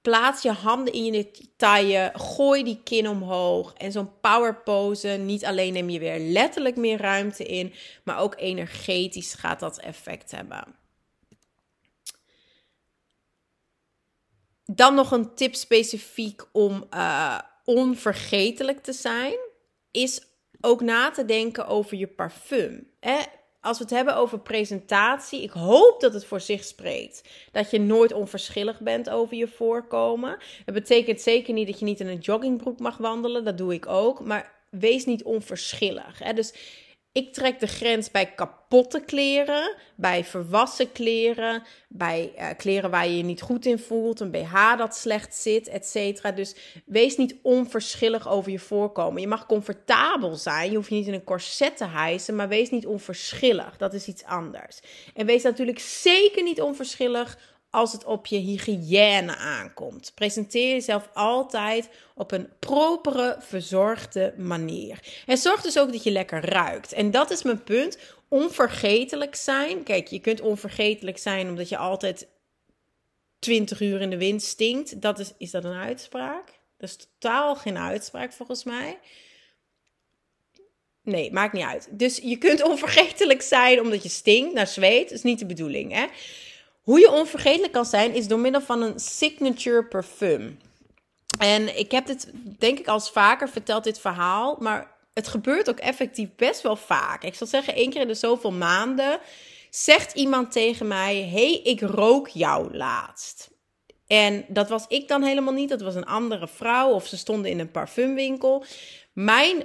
Plaats 0.02 0.42
je 0.42 0.52
handen 0.52 0.94
in 0.94 1.04
je 1.04 1.32
taille, 1.58 2.12
gooi 2.14 2.64
die 2.64 2.82
kin 2.84 3.10
omhoog. 3.10 3.74
En 3.74 3.92
zo'n 3.92 4.20
power 4.22 4.56
pose, 4.56 5.08
niet 5.08 5.46
alleen 5.46 5.74
neem 5.74 5.90
je 5.90 6.00
weer 6.00 6.20
letterlijk 6.20 6.76
meer 6.76 6.98
ruimte 6.98 7.44
in, 7.44 7.74
maar 8.04 8.20
ook 8.20 8.36
energetisch 8.38 9.34
gaat 9.34 9.60
dat 9.60 9.80
effect 9.80 10.32
hebben. 10.32 10.76
Dan 14.66 14.96
nog 14.96 15.12
een 15.12 15.36
tip 15.36 15.56
specifiek 15.56 16.46
om 16.52 16.88
uh, 16.94 17.40
onvergetelijk 17.66 18.84
te 18.84 18.94
zijn, 18.94 19.36
is 19.92 20.22
ook 20.66 20.82
na 20.82 21.12
te 21.12 21.26
denken 21.26 21.68
over 21.68 21.98
je 21.98 22.08
parfum. 22.08 22.88
Hè? 23.00 23.18
Als 23.62 23.78
we 23.78 23.84
het 23.84 23.94
hebben 23.94 24.16
over 24.16 24.40
presentatie, 24.40 25.42
ik 25.42 25.52
hoop 25.52 26.02
dat 26.02 26.14
het 26.14 26.26
voor 26.26 26.42
zich 26.42 26.64
spreekt. 26.64 27.30
Dat 27.52 27.72
je 27.72 27.80
nooit 27.80 28.14
onverschillig 28.14 28.80
bent 28.80 29.10
over 29.10 29.38
je 29.38 29.48
voorkomen. 29.48 30.38
Het 30.66 30.74
betekent 30.74 31.22
zeker 31.22 31.54
niet 31.54 31.68
dat 31.68 31.80
je 31.80 31.86
niet 31.86 32.00
in 32.00 32.08
een 32.08 32.18
joggingbroek 32.18 32.80
mag 32.80 32.98
wandelen. 32.98 33.44
Dat 33.44 33.58
doe 33.58 33.74
ik 33.74 33.88
ook. 33.88 34.26
Maar 34.26 34.52
wees 34.70 35.06
niet 35.06 35.24
onverschillig. 35.24 36.20
Hè? 36.20 36.34
Dus 36.34 36.54
ik 37.14 37.34
trek 37.34 37.60
de 37.60 37.68
grens 37.68 38.12
bij 38.12 38.26
kapotte 38.26 39.00
kleren, 39.00 39.76
bij 39.96 40.24
verwassen 40.24 40.92
kleren, 40.92 41.64
bij 41.88 42.34
uh, 42.38 42.48
kleren 42.58 42.90
waar 42.90 43.08
je 43.08 43.18
je 43.18 43.24
niet 43.24 43.42
goed 43.42 43.66
in 43.66 43.80
voelt, 43.80 44.20
een 44.20 44.32
BH 44.32 44.78
dat 44.78 44.96
slecht 44.96 45.36
zit, 45.36 45.68
etc. 45.68 46.36
Dus 46.36 46.56
wees 46.86 47.18
niet 47.18 47.36
onverschillig 47.42 48.30
over 48.30 48.52
je 48.52 48.60
voorkomen. 48.60 49.22
Je 49.22 49.28
mag 49.28 49.46
comfortabel 49.46 50.36
zijn, 50.36 50.70
je 50.70 50.76
hoeft 50.76 50.90
je 50.90 50.96
niet 50.96 51.08
in 51.08 51.14
een 51.14 51.24
corset 51.24 51.78
te 51.78 51.86
hijsen, 51.86 52.36
maar 52.36 52.48
wees 52.48 52.70
niet 52.70 52.88
onverschillig. 52.88 53.78
Dat 53.78 53.94
is 53.94 54.08
iets 54.08 54.24
anders. 54.24 54.80
En 55.14 55.26
wees 55.26 55.44
natuurlijk 55.44 55.80
zeker 55.80 56.44
niet 56.44 56.62
onverschillig 56.62 57.38
als 57.74 57.92
het 57.92 58.04
op 58.04 58.26
je 58.26 58.38
hygiëne 58.38 59.36
aankomt. 59.36 60.12
Presenteer 60.16 60.70
jezelf 60.70 61.10
altijd 61.14 61.90
op 62.16 62.32
een 62.32 62.50
propere, 62.60 63.38
verzorgde 63.40 64.34
manier. 64.38 65.00
En 65.26 65.38
zorg 65.38 65.62
dus 65.62 65.80
ook 65.80 65.92
dat 65.92 66.04
je 66.04 66.12
lekker 66.12 66.46
ruikt. 66.46 66.92
En 66.92 67.12
dat 67.12 67.32
is 67.32 67.44
mijn 67.44 67.64
punt. 67.64 67.98
Onvergetelijk 68.28 69.36
zijn. 69.36 69.84
Kijk, 69.84 70.08
je 70.08 70.20
kunt 70.20 70.42
onvergetelijk 70.42 71.18
zijn 71.18 71.48
omdat 71.48 71.70
je 71.70 71.78
altijd 71.78 72.28
20 73.40 73.82
uur 73.82 74.02
in 74.02 74.10
de 74.10 74.18
wind 74.18 74.44
stinkt. 74.44 75.02
Dat 75.02 75.20
is, 75.20 75.34
is 75.38 75.52
dat 75.52 75.64
een 75.64 75.74
uitspraak? 75.74 76.60
Dat 76.78 76.90
is 76.90 76.96
totaal 76.96 77.56
geen 77.56 77.78
uitspraak 77.78 78.34
volgens 78.34 78.64
mij. 78.64 79.00
Nee, 81.04 81.32
maakt 81.32 81.54
niet 81.54 81.66
uit. 81.66 81.88
Dus 81.92 82.18
je 82.18 82.38
kunt 82.38 82.64
onvergetelijk 82.64 83.42
zijn 83.42 83.82
omdat 83.82 84.04
je 84.04 84.10
stinkt 84.10 84.54
naar 84.54 84.68
zweet. 84.68 85.10
Dat 85.10 85.18
is 85.18 85.24
niet 85.24 85.40
de 85.40 85.46
bedoeling, 85.46 85.92
hè? 85.92 86.06
Hoe 86.84 87.00
je 87.00 87.12
onvergetelijk 87.12 87.74
kan 87.74 87.86
zijn 87.86 88.14
is 88.14 88.28
door 88.28 88.40
middel 88.40 88.62
van 88.62 88.82
een 88.82 89.00
signature 89.00 89.86
parfum. 89.86 90.60
En 91.40 91.78
ik 91.78 91.92
heb 91.92 92.06
dit, 92.06 92.32
denk 92.60 92.80
ik, 92.80 92.88
als 92.88 93.12
vaker 93.12 93.50
verteld, 93.50 93.84
dit 93.84 94.00
verhaal. 94.00 94.56
Maar 94.60 94.92
het 95.14 95.28
gebeurt 95.28 95.70
ook 95.70 95.80
effectief 95.80 96.30
best 96.36 96.62
wel 96.62 96.76
vaak. 96.76 97.24
Ik 97.24 97.36
zal 97.36 97.48
zeggen, 97.48 97.76
één 97.76 97.90
keer 97.90 98.02
in 98.02 98.08
de 98.08 98.14
zoveel 98.14 98.52
maanden 98.52 99.20
zegt 99.70 100.14
iemand 100.14 100.52
tegen 100.52 100.88
mij: 100.88 101.30
hey, 101.32 101.62
ik 101.64 101.82
rook 101.82 102.28
jou 102.28 102.78
laatst. 102.78 103.52
En 104.08 104.46
dat 104.48 104.70
was 104.70 104.86
ik 104.88 105.08
dan 105.08 105.24
helemaal 105.24 105.54
niet. 105.54 105.70
Dat 105.70 105.82
was 105.82 105.96
een 105.96 106.06
andere 106.06 106.48
vrouw 106.48 106.90
of 106.90 107.08
ze 107.08 107.18
stonden 107.18 107.52
in 107.52 107.60
een 107.60 107.72
parfumwinkel. 107.72 108.66
Mijn 109.14 109.64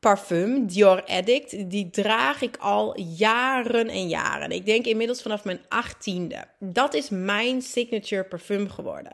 parfum, 0.00 0.66
Dior 0.66 1.04
Addict, 1.04 1.70
die 1.70 1.90
draag 1.90 2.42
ik 2.42 2.56
al 2.56 3.00
jaren 3.00 3.88
en 3.88 4.08
jaren. 4.08 4.50
Ik 4.50 4.66
denk 4.66 4.84
inmiddels 4.84 5.22
vanaf 5.22 5.44
mijn 5.44 5.60
achttiende. 5.68 6.44
Dat 6.58 6.94
is 6.94 7.08
mijn 7.10 7.62
signature 7.62 8.24
parfum 8.24 8.70
geworden. 8.70 9.12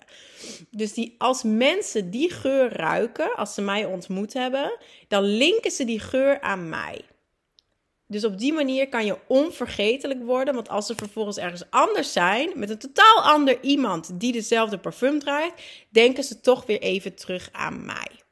Dus 0.70 0.92
die, 0.92 1.14
als 1.18 1.42
mensen 1.42 2.10
die 2.10 2.30
geur 2.30 2.72
ruiken, 2.72 3.34
als 3.34 3.54
ze 3.54 3.62
mij 3.62 3.84
ontmoet 3.84 4.32
hebben, 4.32 4.78
dan 5.08 5.22
linken 5.22 5.70
ze 5.70 5.84
die 5.84 6.00
geur 6.00 6.40
aan 6.40 6.68
mij. 6.68 7.00
Dus 8.06 8.24
op 8.24 8.38
die 8.38 8.52
manier 8.52 8.88
kan 8.88 9.04
je 9.06 9.18
onvergetelijk 9.26 10.22
worden. 10.22 10.54
Want 10.54 10.68
als 10.68 10.86
ze 10.86 10.94
vervolgens 10.94 11.36
ergens 11.36 11.70
anders 11.70 12.12
zijn, 12.12 12.50
met 12.54 12.70
een 12.70 12.78
totaal 12.78 13.22
ander 13.22 13.62
iemand 13.62 14.20
die 14.20 14.32
dezelfde 14.32 14.78
parfum 14.78 15.18
draagt, 15.18 15.62
denken 15.90 16.24
ze 16.24 16.40
toch 16.40 16.66
weer 16.66 16.80
even 16.80 17.14
terug 17.14 17.48
aan 17.52 17.84
mij. 17.84 18.23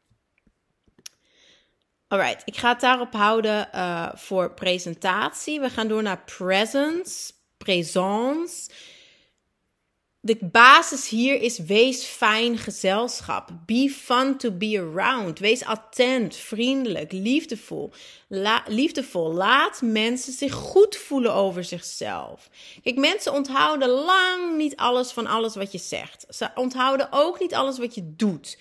Alright, 2.13 2.43
ik 2.45 2.57
ga 2.57 2.69
het 2.69 2.81
daarop 2.81 3.13
houden 3.13 3.69
uh, 3.75 4.09
voor 4.15 4.55
presentatie. 4.55 5.61
We 5.61 5.71
gaan 5.71 5.89
door 5.89 6.03
naar 6.03 6.23
presence. 6.25 7.33
présence. 7.57 8.71
De 10.21 10.39
basis 10.41 11.09
hier 11.09 11.41
is 11.41 11.59
wees 11.59 12.05
fijn 12.05 12.59
gezelschap. 12.59 13.51
Be 13.67 13.95
fun 13.97 14.37
to 14.37 14.51
be 14.51 14.79
around. 14.93 15.39
Wees 15.39 15.65
attent, 15.65 16.37
vriendelijk, 16.37 17.13
liefdevol. 17.13 17.93
liefdevol. 18.67 19.33
Laat 19.33 19.81
mensen 19.83 20.33
zich 20.33 20.53
goed 20.53 20.97
voelen 20.97 21.35
over 21.35 21.65
zichzelf. 21.65 22.49
Kijk, 22.83 22.97
mensen 22.97 23.33
onthouden 23.33 23.89
lang 23.89 24.57
niet 24.57 24.77
alles 24.77 25.13
van 25.13 25.27
alles 25.27 25.55
wat 25.55 25.73
je 25.73 25.79
zegt. 25.79 26.25
Ze 26.29 26.51
onthouden 26.55 27.09
ook 27.11 27.41
niet 27.41 27.55
alles 27.55 27.79
wat 27.79 27.95
je 27.95 28.17
doet. 28.17 28.59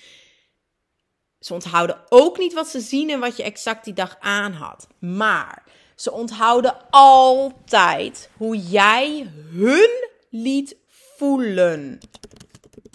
Ze 1.42 1.54
onthouden 1.54 1.98
ook 2.10 2.38
niet 2.38 2.54
wat 2.54 2.68
ze 2.68 2.80
zien 2.80 3.10
en 3.10 3.20
wat 3.20 3.38
je 3.38 3.44
exact 3.44 3.86
die 3.86 3.94
dag 3.94 4.18
aan 4.20 4.54
had. 4.54 4.88
Maar 5.00 5.64
ze 5.96 6.12
onthouden 6.12 6.76
altijd 6.90 8.30
hoe 8.38 8.58
jij 8.58 9.30
hun 9.54 9.90
liet 10.30 10.76
voelen. 10.88 12.00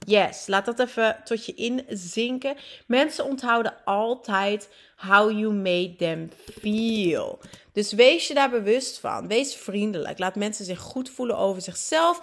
Yes, 0.07 0.47
laat 0.47 0.65
dat 0.65 0.79
even 0.79 1.17
tot 1.25 1.47
je 1.47 1.55
inzinken. 1.55 2.57
Mensen 2.87 3.25
onthouden 3.25 3.75
altijd 3.85 4.69
how 4.97 5.31
you 5.31 5.53
made 5.53 5.97
them 5.97 6.31
feel. 6.61 7.39
Dus 7.73 7.93
wees 7.93 8.29
je 8.29 8.35
daar 8.35 8.51
bewust 8.51 8.99
van. 8.99 9.29
Wees 9.29 9.55
vriendelijk. 9.55 10.19
Laat 10.19 10.35
mensen 10.35 10.65
zich 10.65 10.81
goed 10.81 11.11
voelen 11.11 11.37
over 11.37 11.63
zichzelf 11.63 12.21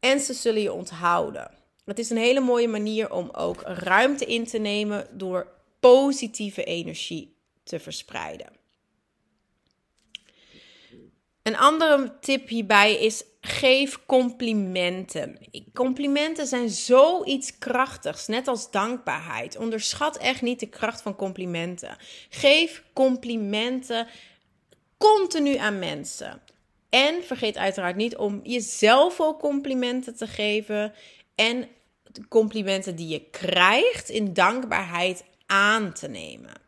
en 0.00 0.20
ze 0.20 0.32
zullen 0.32 0.62
je 0.62 0.72
onthouden. 0.72 1.50
Het 1.84 1.98
is 1.98 2.10
een 2.10 2.16
hele 2.16 2.40
mooie 2.40 2.68
manier 2.68 3.12
om 3.12 3.28
ook 3.32 3.62
ruimte 3.64 4.24
in 4.24 4.46
te 4.46 4.58
nemen 4.58 5.06
door 5.10 5.53
positieve 5.84 6.64
energie 6.64 7.36
te 7.62 7.80
verspreiden. 7.80 8.52
Een 11.42 11.56
andere 11.56 12.18
tip 12.20 12.48
hierbij 12.48 12.94
is 12.94 13.24
geef 13.40 14.06
complimenten. 14.06 15.38
Complimenten 15.74 16.46
zijn 16.46 16.68
zoiets 16.68 17.58
krachtigs, 17.58 18.26
net 18.26 18.48
als 18.48 18.70
dankbaarheid. 18.70 19.56
Onderschat 19.56 20.16
echt 20.16 20.42
niet 20.42 20.60
de 20.60 20.68
kracht 20.68 21.02
van 21.02 21.16
complimenten. 21.16 21.96
Geef 22.28 22.82
complimenten 22.92 24.06
continu 24.98 25.56
aan 25.56 25.78
mensen. 25.78 26.42
En 26.88 27.24
vergeet 27.24 27.56
uiteraard 27.56 27.96
niet 27.96 28.16
om 28.16 28.40
jezelf 28.42 29.20
ook 29.20 29.40
complimenten 29.40 30.16
te 30.16 30.26
geven. 30.26 30.92
En 31.34 31.68
de 32.02 32.28
complimenten 32.28 32.96
die 32.96 33.08
je 33.08 33.30
krijgt 33.30 34.08
in 34.08 34.32
dankbaarheid 34.32 35.24
aan 35.46 35.92
te 35.92 36.08
nemen. 36.08 36.62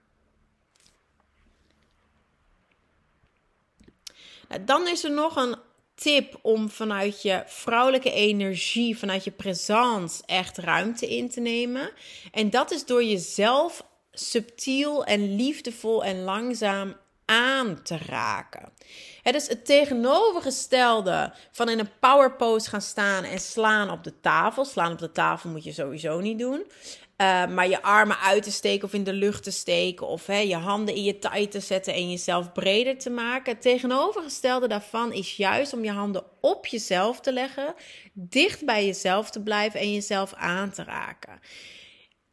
Nou, 4.48 4.64
dan 4.64 4.88
is 4.88 5.04
er 5.04 5.10
nog 5.10 5.36
een 5.36 5.56
tip 5.94 6.38
om 6.42 6.70
vanuit 6.70 7.22
je 7.22 7.42
vrouwelijke 7.46 8.12
energie, 8.12 8.98
vanuit 8.98 9.24
je 9.24 9.30
presence 9.30 10.22
echt 10.26 10.58
ruimte 10.58 11.08
in 11.08 11.28
te 11.28 11.40
nemen. 11.40 11.90
En 12.32 12.50
dat 12.50 12.70
is 12.70 12.84
door 12.84 13.04
jezelf 13.04 13.86
subtiel 14.12 15.04
en 15.04 15.36
liefdevol 15.36 16.04
en 16.04 16.22
langzaam 16.22 16.96
aan 17.24 17.82
te 17.82 17.98
raken. 18.06 18.72
Het 19.22 19.34
is 19.34 19.48
het 19.48 19.64
tegenovergestelde 19.66 21.32
van 21.52 21.68
in 21.68 21.78
een 21.78 21.90
power 22.00 22.36
pose 22.36 22.68
gaan 22.68 22.80
staan 22.80 23.24
en 23.24 23.38
slaan 23.38 23.90
op 23.90 24.04
de 24.04 24.20
tafel. 24.20 24.64
Slaan 24.64 24.92
op 24.92 24.98
de 24.98 25.12
tafel 25.12 25.50
moet 25.50 25.64
je 25.64 25.72
sowieso 25.72 26.20
niet 26.20 26.38
doen. 26.38 26.64
Uh, 27.16 27.46
maar 27.46 27.68
je 27.68 27.82
armen 27.82 28.18
uit 28.18 28.42
te 28.42 28.50
steken 28.50 28.86
of 28.86 28.94
in 28.94 29.04
de 29.04 29.12
lucht 29.12 29.42
te 29.42 29.50
steken. 29.50 30.06
Of 30.06 30.26
hè, 30.26 30.38
je 30.38 30.56
handen 30.56 30.94
in 30.94 31.02
je 31.02 31.18
taille 31.18 31.48
te 31.48 31.60
zetten 31.60 31.94
en 31.94 32.10
jezelf 32.10 32.52
breder 32.52 32.98
te 32.98 33.10
maken. 33.10 33.52
Het 33.52 33.62
tegenovergestelde 33.62 34.68
daarvan 34.68 35.12
is 35.12 35.36
juist 35.36 35.72
om 35.72 35.84
je 35.84 35.90
handen 35.90 36.24
op 36.40 36.66
jezelf 36.66 37.20
te 37.20 37.32
leggen. 37.32 37.74
Dicht 38.12 38.64
bij 38.64 38.86
jezelf 38.86 39.30
te 39.30 39.42
blijven 39.42 39.80
en 39.80 39.92
jezelf 39.92 40.34
aan 40.34 40.70
te 40.70 40.84
raken. 40.84 41.40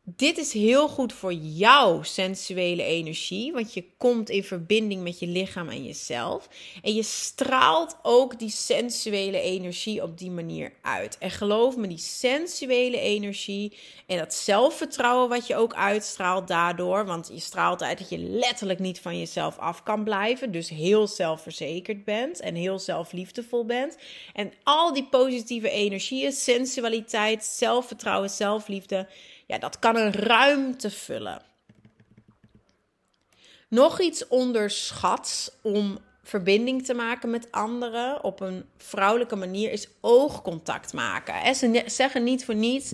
Dit 0.06 0.38
is 0.38 0.54
heel 0.54 0.88
goed 0.88 1.14
voor 1.14 1.34
jouw 1.34 2.02
sensuele 2.02 2.84
energie, 2.84 3.54
want 3.54 3.74
je 3.74 3.86
komt 3.98 4.30
in 4.30 4.44
verbinding 4.44 5.04
met 5.04 5.20
je 5.20 5.28
lichaam 5.28 5.70
en 5.70 5.84
jezelf. 5.84 6.48
En 6.82 6.94
je 6.94 7.04
straalt 7.04 7.98
ook 8.02 8.40
die 8.40 8.50
sensuele 8.50 9.40
energie 9.40 10.04
op 10.04 10.18
die 10.18 10.32
manier 10.32 10.74
uit. 10.82 11.18
En 11.18 11.32
geloof 11.32 11.76
me, 11.76 11.88
die 11.88 11.98
sensuele 11.98 13.00
energie 13.00 13.78
en 14.08 14.18
dat 14.18 14.34
zelfvertrouwen 14.34 15.30
wat 15.30 15.48
je 15.48 15.56
ook 15.56 15.74
uitstraalt 15.74 16.48
daardoor, 16.48 17.06
want 17.06 17.30
je 17.34 17.40
straalt 17.40 17.84
uit 17.84 17.98
dat 17.98 18.10
je 18.10 18.18
letterlijk 18.18 18.80
niet 18.80 19.00
van 19.00 19.20
jezelf 19.20 19.58
af 19.58 19.84
kan 19.84 20.04
blijven, 20.04 20.52
dus 20.52 20.70
heel 20.70 21.08
zelfverzekerd 21.08 22.06
bent 22.06 22.40
en 22.40 22.56
heel 22.56 22.80
zelfliefdevol 22.80 23.66
bent. 23.66 23.98
En 24.34 24.54
al 24.64 24.94
die 24.94 25.08
positieve 25.10 25.70
energieën, 25.70 26.32
sensualiteit, 26.32 27.44
zelfvertrouwen, 27.44 28.30
zelfliefde 28.30 29.08
ja, 29.46 29.58
dat 29.58 29.80
kan 29.80 29.96
een 29.96 30.14
ruimte 30.14 30.90
vullen. 30.90 31.42
Nog 33.68 34.02
iets 34.02 34.28
onderschats 34.28 35.52
om 35.62 35.98
verbinding 36.24 36.86
te 36.86 36.94
maken 36.94 37.30
met 37.30 37.52
anderen 37.52 38.24
op 38.24 38.40
een 38.40 38.66
vrouwelijke 38.78 39.36
manier 39.36 39.72
is 39.72 39.88
oogcontact 40.02 40.94
maken. 40.94 41.56
Ze 41.56 41.84
zeggen 41.86 42.24
niet 42.24 42.46
voor 42.46 42.56
niets: 42.56 42.92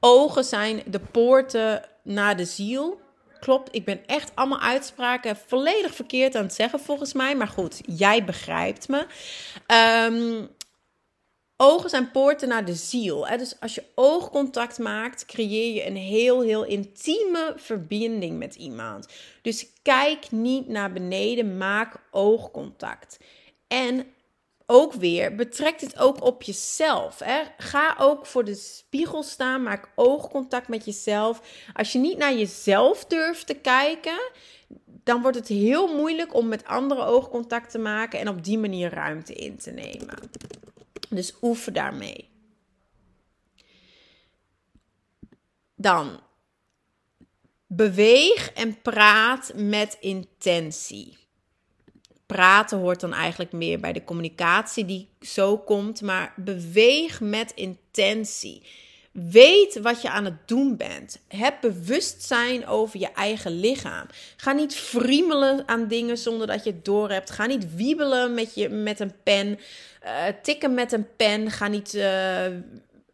ogen 0.00 0.44
zijn 0.44 0.82
de 0.86 1.00
poorten 1.00 1.84
naar 2.02 2.36
de 2.36 2.44
ziel. 2.44 3.00
Klopt, 3.40 3.74
ik 3.74 3.84
ben 3.84 4.06
echt 4.06 4.30
allemaal 4.34 4.60
uitspraken 4.60 5.36
volledig 5.46 5.94
verkeerd 5.94 6.34
aan 6.34 6.42
het 6.42 6.54
zeggen 6.54 6.80
volgens 6.80 7.12
mij. 7.12 7.36
Maar 7.36 7.48
goed, 7.48 7.80
jij 7.86 8.24
begrijpt 8.24 8.88
me. 8.88 9.06
Um, 10.08 10.48
Ogen 11.64 11.90
zijn 11.90 12.10
poorten 12.10 12.48
naar 12.48 12.64
de 12.64 12.74
ziel. 12.74 13.26
Hè? 13.26 13.36
Dus 13.36 13.60
als 13.60 13.74
je 13.74 13.84
oogcontact 13.94 14.78
maakt, 14.78 15.26
creëer 15.26 15.74
je 15.74 15.86
een 15.86 15.96
heel, 15.96 16.40
heel 16.40 16.64
intieme 16.64 17.52
verbinding 17.56 18.38
met 18.38 18.54
iemand. 18.54 19.08
Dus 19.42 19.66
kijk 19.82 20.30
niet 20.30 20.68
naar 20.68 20.92
beneden, 20.92 21.56
maak 21.56 21.96
oogcontact. 22.10 23.18
En 23.68 24.06
ook 24.66 24.92
weer, 24.92 25.34
betrek 25.34 25.78
dit 25.78 25.98
ook 25.98 26.24
op 26.24 26.42
jezelf. 26.42 27.18
Hè? 27.18 27.42
Ga 27.56 27.96
ook 27.98 28.26
voor 28.26 28.44
de 28.44 28.54
spiegel 28.54 29.22
staan, 29.22 29.62
maak 29.62 29.88
oogcontact 29.94 30.68
met 30.68 30.84
jezelf. 30.84 31.42
Als 31.72 31.92
je 31.92 31.98
niet 31.98 32.18
naar 32.18 32.34
jezelf 32.34 33.04
durft 33.04 33.46
te 33.46 33.54
kijken, 33.54 34.30
dan 34.84 35.22
wordt 35.22 35.36
het 35.36 35.48
heel 35.48 35.96
moeilijk 35.96 36.34
om 36.34 36.48
met 36.48 36.64
anderen 36.64 37.06
oogcontact 37.06 37.70
te 37.70 37.78
maken 37.78 38.18
en 38.18 38.28
op 38.28 38.44
die 38.44 38.58
manier 38.58 38.94
ruimte 38.94 39.34
in 39.34 39.56
te 39.56 39.70
nemen. 39.70 40.18
Dus 41.14 41.34
oefen 41.42 41.72
daarmee. 41.72 42.30
Dan 45.74 46.20
beweeg 47.66 48.52
en 48.52 48.82
praat 48.82 49.52
met 49.54 49.96
intentie. 50.00 51.18
Praten 52.26 52.78
hoort 52.78 53.00
dan 53.00 53.12
eigenlijk 53.12 53.52
meer 53.52 53.80
bij 53.80 53.92
de 53.92 54.04
communicatie 54.04 54.84
die 54.84 55.08
zo 55.20 55.58
komt, 55.58 56.02
maar 56.02 56.34
beweeg 56.36 57.20
met 57.20 57.52
intentie. 57.54 58.66
Weet 59.12 59.80
wat 59.80 60.02
je 60.02 60.10
aan 60.10 60.24
het 60.24 60.48
doen 60.48 60.76
bent. 60.76 61.18
Heb 61.28 61.54
bewustzijn 61.60 62.66
over 62.66 63.00
je 63.00 63.12
eigen 63.12 63.60
lichaam. 63.60 64.06
Ga 64.36 64.52
niet 64.52 64.74
friemelen 64.74 65.68
aan 65.68 65.88
dingen 65.88 66.18
zonder 66.18 66.46
dat 66.46 66.64
je 66.64 66.70
het 66.70 66.84
doorhebt. 66.84 67.30
Ga 67.30 67.46
niet 67.46 67.74
wiebelen 67.74 68.34
met, 68.34 68.54
je, 68.54 68.68
met 68.68 69.00
een 69.00 69.12
pen. 69.22 69.58
Uh, 70.04 70.10
tikken 70.42 70.74
met 70.74 70.92
een 70.92 71.06
pen. 71.16 71.50
Ga 71.50 71.68
niet 71.68 71.94
uh, 71.94 72.46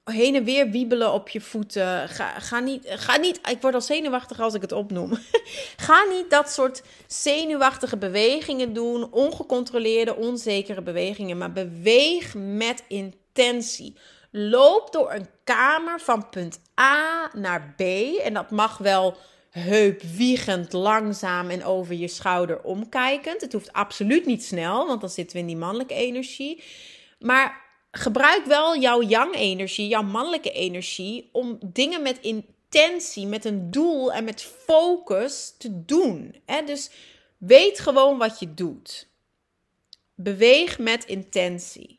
heen 0.04 0.34
en 0.34 0.44
weer 0.44 0.70
wiebelen 0.70 1.12
op 1.12 1.28
je 1.28 1.40
voeten. 1.40 2.08
Ga, 2.08 2.38
ga, 2.38 2.60
niet, 2.60 2.84
ga 2.86 3.16
niet. 3.16 3.40
Ik 3.50 3.60
word 3.60 3.74
al 3.74 3.80
zenuwachtig 3.80 4.40
als 4.40 4.54
ik 4.54 4.62
het 4.62 4.72
opnoem. 4.72 5.18
ga 5.86 6.04
niet 6.04 6.30
dat 6.30 6.50
soort 6.50 6.82
zenuwachtige 7.06 7.96
bewegingen 7.96 8.72
doen. 8.72 9.12
Ongecontroleerde, 9.12 10.16
onzekere 10.16 10.82
bewegingen. 10.82 11.38
Maar 11.38 11.52
beweeg 11.52 12.34
met 12.34 12.84
intentie. 12.88 13.94
Loop 14.30 14.92
door 14.92 15.12
een 15.12 15.28
kamer 15.44 16.00
van 16.00 16.28
punt 16.28 16.60
A 16.80 17.30
naar 17.32 17.74
B. 17.76 17.80
En 18.22 18.34
dat 18.34 18.50
mag 18.50 18.78
wel 18.78 19.16
heupwiegend, 19.50 20.72
langzaam 20.72 21.50
en 21.50 21.64
over 21.64 21.94
je 21.94 22.08
schouder 22.08 22.62
omkijkend. 22.62 23.40
Het 23.40 23.52
hoeft 23.52 23.72
absoluut 23.72 24.26
niet 24.26 24.44
snel, 24.44 24.86
want 24.86 25.00
dan 25.00 25.10
zitten 25.10 25.36
we 25.36 25.42
in 25.42 25.48
die 25.48 25.56
mannelijke 25.56 25.94
energie. 25.94 26.62
Maar 27.18 27.64
gebruik 27.90 28.44
wel 28.44 28.78
jouw 28.78 29.02
yang-energie, 29.02 29.88
jouw 29.88 30.02
mannelijke 30.02 30.50
energie, 30.50 31.28
om 31.32 31.58
dingen 31.66 32.02
met 32.02 32.20
intentie, 32.20 33.26
met 33.26 33.44
een 33.44 33.70
doel 33.70 34.12
en 34.12 34.24
met 34.24 34.42
focus 34.42 35.54
te 35.58 35.84
doen. 35.84 36.42
Dus 36.64 36.90
weet 37.38 37.78
gewoon 37.78 38.18
wat 38.18 38.38
je 38.38 38.54
doet. 38.54 39.08
Beweeg 40.14 40.78
met 40.78 41.04
intentie. 41.04 41.97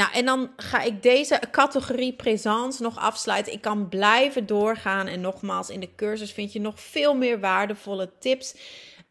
Nou, 0.00 0.12
en 0.12 0.24
dan 0.24 0.50
ga 0.56 0.82
ik 0.82 1.02
deze 1.02 1.40
categorie 1.50 2.12
présence 2.12 2.82
nog 2.82 2.98
afsluiten. 2.98 3.52
Ik 3.52 3.60
kan 3.60 3.88
blijven 3.88 4.46
doorgaan. 4.46 5.06
En 5.06 5.20
nogmaals, 5.20 5.70
in 5.70 5.80
de 5.80 5.94
cursus 5.94 6.32
vind 6.32 6.52
je 6.52 6.60
nog 6.60 6.80
veel 6.80 7.14
meer 7.14 7.40
waardevolle 7.40 8.10
tips. 8.18 8.54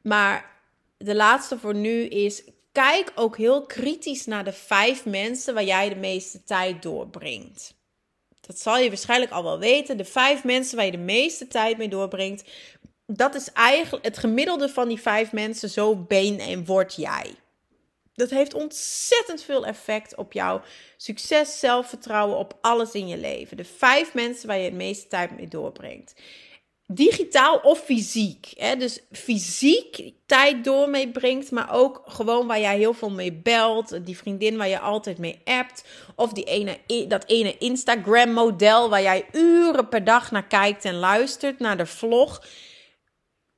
Maar 0.02 0.52
de 0.98 1.16
laatste 1.16 1.60
voor 1.60 1.76
nu 1.76 2.04
is: 2.04 2.44
kijk 2.72 3.12
ook 3.16 3.38
heel 3.38 3.66
kritisch 3.66 4.26
naar 4.26 4.44
de 4.44 4.54
vijf 4.54 5.06
mensen 5.06 5.54
waar 5.54 5.64
jij 5.64 5.90
de 5.90 5.96
meeste 5.96 6.44
tijd 6.44 6.82
doorbrengt. 6.82 7.74
Dat 8.42 8.60
zal 8.60 8.78
je 8.78 8.88
waarschijnlijk 8.88 9.32
al 9.32 9.44
wel 9.44 9.60
weten. 9.60 9.98
De 9.98 10.06
vijf 10.06 10.44
mensen 10.44 10.76
waar 10.76 10.86
je 10.86 10.92
de 10.92 10.98
meeste 10.98 11.48
tijd 11.48 11.78
mee 11.78 11.90
doorbrengt. 11.90 12.44
Dat 13.06 13.36
is 13.36 13.52
eigenlijk 13.52 14.06
het 14.06 14.18
gemiddelde 14.18 14.70
van 14.70 14.88
die 14.88 15.02
vijf 15.02 15.32
mensen. 15.32 15.70
Zo 15.70 15.96
ben 15.96 16.40
en 16.40 16.66
word 16.66 16.96
jij. 16.96 17.36
Dat 18.20 18.30
heeft 18.30 18.54
ontzettend 18.54 19.44
veel 19.44 19.66
effect 19.66 20.16
op 20.16 20.34
jouw 20.34 20.62
succes, 20.98 21.60
zelfvertrouwen, 21.60 22.38
op 22.38 22.58
alles 22.62 22.92
in 22.92 23.08
je 23.08 23.18
leven. 23.18 23.58
De 23.58 23.66
vijf 23.66 24.14
mensen 24.14 24.48
waar 24.48 24.58
je 24.58 24.64
het 24.64 24.74
meeste 24.74 25.08
tijd 25.08 25.36
mee 25.36 25.48
doorbrengt. 25.48 26.14
Digitaal 26.86 27.58
of 27.58 27.80
fysiek. 27.80 28.54
Hè? 28.56 28.76
Dus 28.76 29.00
fysiek 29.12 30.12
tijd 30.26 30.64
door 30.64 30.90
mee 30.90 31.12
brengt, 31.12 31.52
maar 31.52 31.74
ook 31.74 32.02
gewoon 32.06 32.48
waar 32.48 32.60
jij 32.60 32.78
heel 32.78 32.94
veel 32.94 33.10
mee 33.10 33.34
belt. 33.34 34.06
Die 34.06 34.18
vriendin 34.18 34.58
waar 34.58 34.68
je 34.68 34.80
altijd 34.80 35.18
mee 35.18 35.42
appt. 35.44 35.84
Of 36.16 36.34
die 36.34 36.44
ene, 36.44 36.78
dat 37.08 37.24
ene 37.28 37.58
Instagram-model 37.58 38.90
waar 38.90 39.02
jij 39.02 39.26
uren 39.32 39.90
per 39.90 40.04
dag 40.04 40.32
naar 40.32 40.48
kijkt 40.48 40.86
en 40.86 40.96
luistert, 40.96 41.60
naar 41.60 41.78
de 41.78 41.86
vlog. 41.86 42.44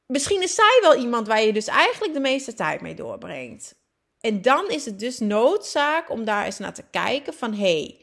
Misschien 0.06 0.42
is 0.42 0.56
zij 0.56 0.80
wel 0.82 0.96
iemand 0.96 1.28
waar 1.28 1.42
je 1.42 1.54
dus 1.54 1.68
eigenlijk 1.68 2.14
de 2.14 2.20
meeste 2.20 2.54
tijd 2.54 2.82
mee 2.82 2.96
doorbrengt. 2.96 3.80
En 4.22 4.42
dan 4.42 4.70
is 4.70 4.86
het 4.86 5.00
dus 5.00 5.20
noodzaak 5.20 6.10
om 6.10 6.24
daar 6.26 6.46
eens 6.46 6.58
naar 6.58 6.74
te 6.74 6.84
kijken 6.92 7.34
van 7.34 7.54
hé, 7.54 7.82
hey, 7.82 8.00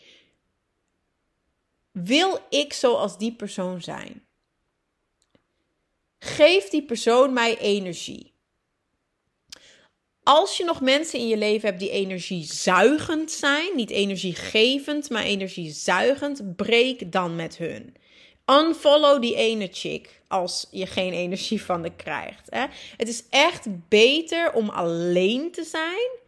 wil 1.93 2.39
ik 2.51 2.73
zoals 2.73 3.19
die 3.19 3.33
persoon 3.33 3.83
zijn? 3.83 4.27
Geeft 6.19 6.71
die 6.71 6.85
persoon 6.85 7.33
mij 7.33 7.59
energie? 7.59 8.37
Als 10.23 10.57
je 10.57 10.65
nog 10.65 10.81
mensen 10.81 11.19
in 11.19 11.29
je 11.29 11.37
leven 11.37 11.69
hebt 11.69 11.81
die 11.81 11.91
energiezuigend 11.91 13.31
zijn, 13.31 13.77
niet 13.77 13.91
energiegevend, 13.91 15.11
maar 15.11 15.23
energiezuigend, 15.23 16.57
breek 16.57 17.13
dan 17.13 17.37
met 17.37 17.57
hun. 17.57 17.97
Unfollow 18.51 19.21
die 19.21 19.35
ene 19.35 19.69
chick 19.73 20.21
als 20.29 20.67
je 20.71 20.87
geen 20.87 21.13
energie 21.13 21.63
van 21.63 21.83
de 21.83 21.91
krijgt. 21.97 22.47
Hè? 22.51 22.67
Het 22.97 23.09
is 23.09 23.25
echt 23.31 23.67
beter 23.89 24.53
om 24.53 24.69
alleen 24.69 25.51
te 25.51 25.65
zijn 25.65 26.27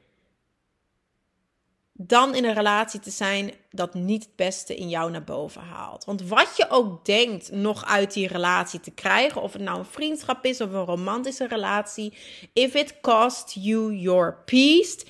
dan 2.03 2.35
in 2.35 2.45
een 2.45 2.55
relatie 2.55 3.01
te 3.01 3.11
zijn 3.11 3.53
dat 3.71 3.95
niet 3.95 4.23
het 4.23 4.37
beste 4.37 4.77
in 4.77 4.89
jou 4.89 5.11
naar 5.11 5.25
boven 5.25 5.63
haalt. 5.63 6.05
Want 6.05 6.23
wat 6.23 6.57
je 6.57 6.71
ook 6.71 7.05
denkt 7.05 7.51
nog 7.51 7.85
uit 7.85 8.13
die 8.13 8.29
relatie 8.29 8.81
te 8.81 8.91
krijgen, 8.91 9.43
of 9.43 9.53
het 9.53 9.63
nou 9.63 9.79
een 9.79 9.85
vriendschap 9.85 10.45
is 10.45 10.61
of 10.61 10.73
een 10.73 10.85
romantische 10.85 11.47
relatie, 11.47 12.13
if 12.53 12.75
it 12.75 13.01
costs 13.01 13.55
you 13.55 13.95
your 13.95 14.43
peace, 14.45 15.05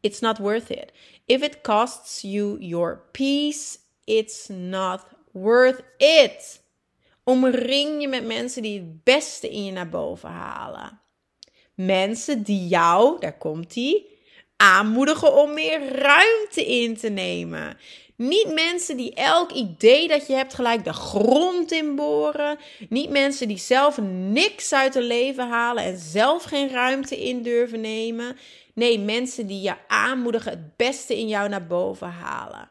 it's 0.00 0.20
not 0.20 0.38
worth 0.38 0.70
it. 0.70 0.92
If 1.26 1.42
it 1.42 1.60
costs 1.60 2.20
you 2.22 2.56
your 2.60 3.02
peace, 3.12 3.78
it's 4.04 4.48
not 4.48 5.04
worth 5.40 5.82
it. 5.96 6.62
Omring 7.24 8.00
je 8.00 8.08
met 8.08 8.26
mensen 8.26 8.62
die 8.62 8.78
het 8.78 9.04
beste 9.04 9.50
in 9.50 9.64
je 9.64 9.72
naar 9.72 9.88
boven 9.88 10.28
halen. 10.28 11.00
Mensen 11.74 12.42
die 12.42 12.68
jou, 12.68 13.20
daar 13.20 13.38
komt 13.38 13.72
die, 13.72 14.18
aanmoedigen 14.56 15.34
om 15.34 15.54
meer 15.54 15.92
ruimte 15.92 16.66
in 16.66 16.96
te 16.96 17.08
nemen. 17.08 17.76
Niet 18.16 18.54
mensen 18.54 18.96
die 18.96 19.14
elk 19.14 19.52
idee 19.52 20.08
dat 20.08 20.26
je 20.26 20.32
hebt 20.32 20.54
gelijk 20.54 20.84
de 20.84 20.92
grond 20.92 21.72
inboren. 21.72 22.58
Niet 22.88 23.10
mensen 23.10 23.48
die 23.48 23.58
zelf 23.58 23.98
niks 24.02 24.72
uit 24.72 24.94
hun 24.94 25.02
leven 25.02 25.48
halen 25.48 25.84
en 25.84 25.98
zelf 25.98 26.42
geen 26.42 26.70
ruimte 26.70 27.24
in 27.24 27.42
durven 27.42 27.80
nemen. 27.80 28.36
Nee, 28.74 28.98
mensen 28.98 29.46
die 29.46 29.60
je 29.60 29.74
aanmoedigen 29.86 30.50
het 30.50 30.76
beste 30.76 31.18
in 31.18 31.28
jou 31.28 31.48
naar 31.48 31.66
boven 31.66 32.08
halen. 32.08 32.70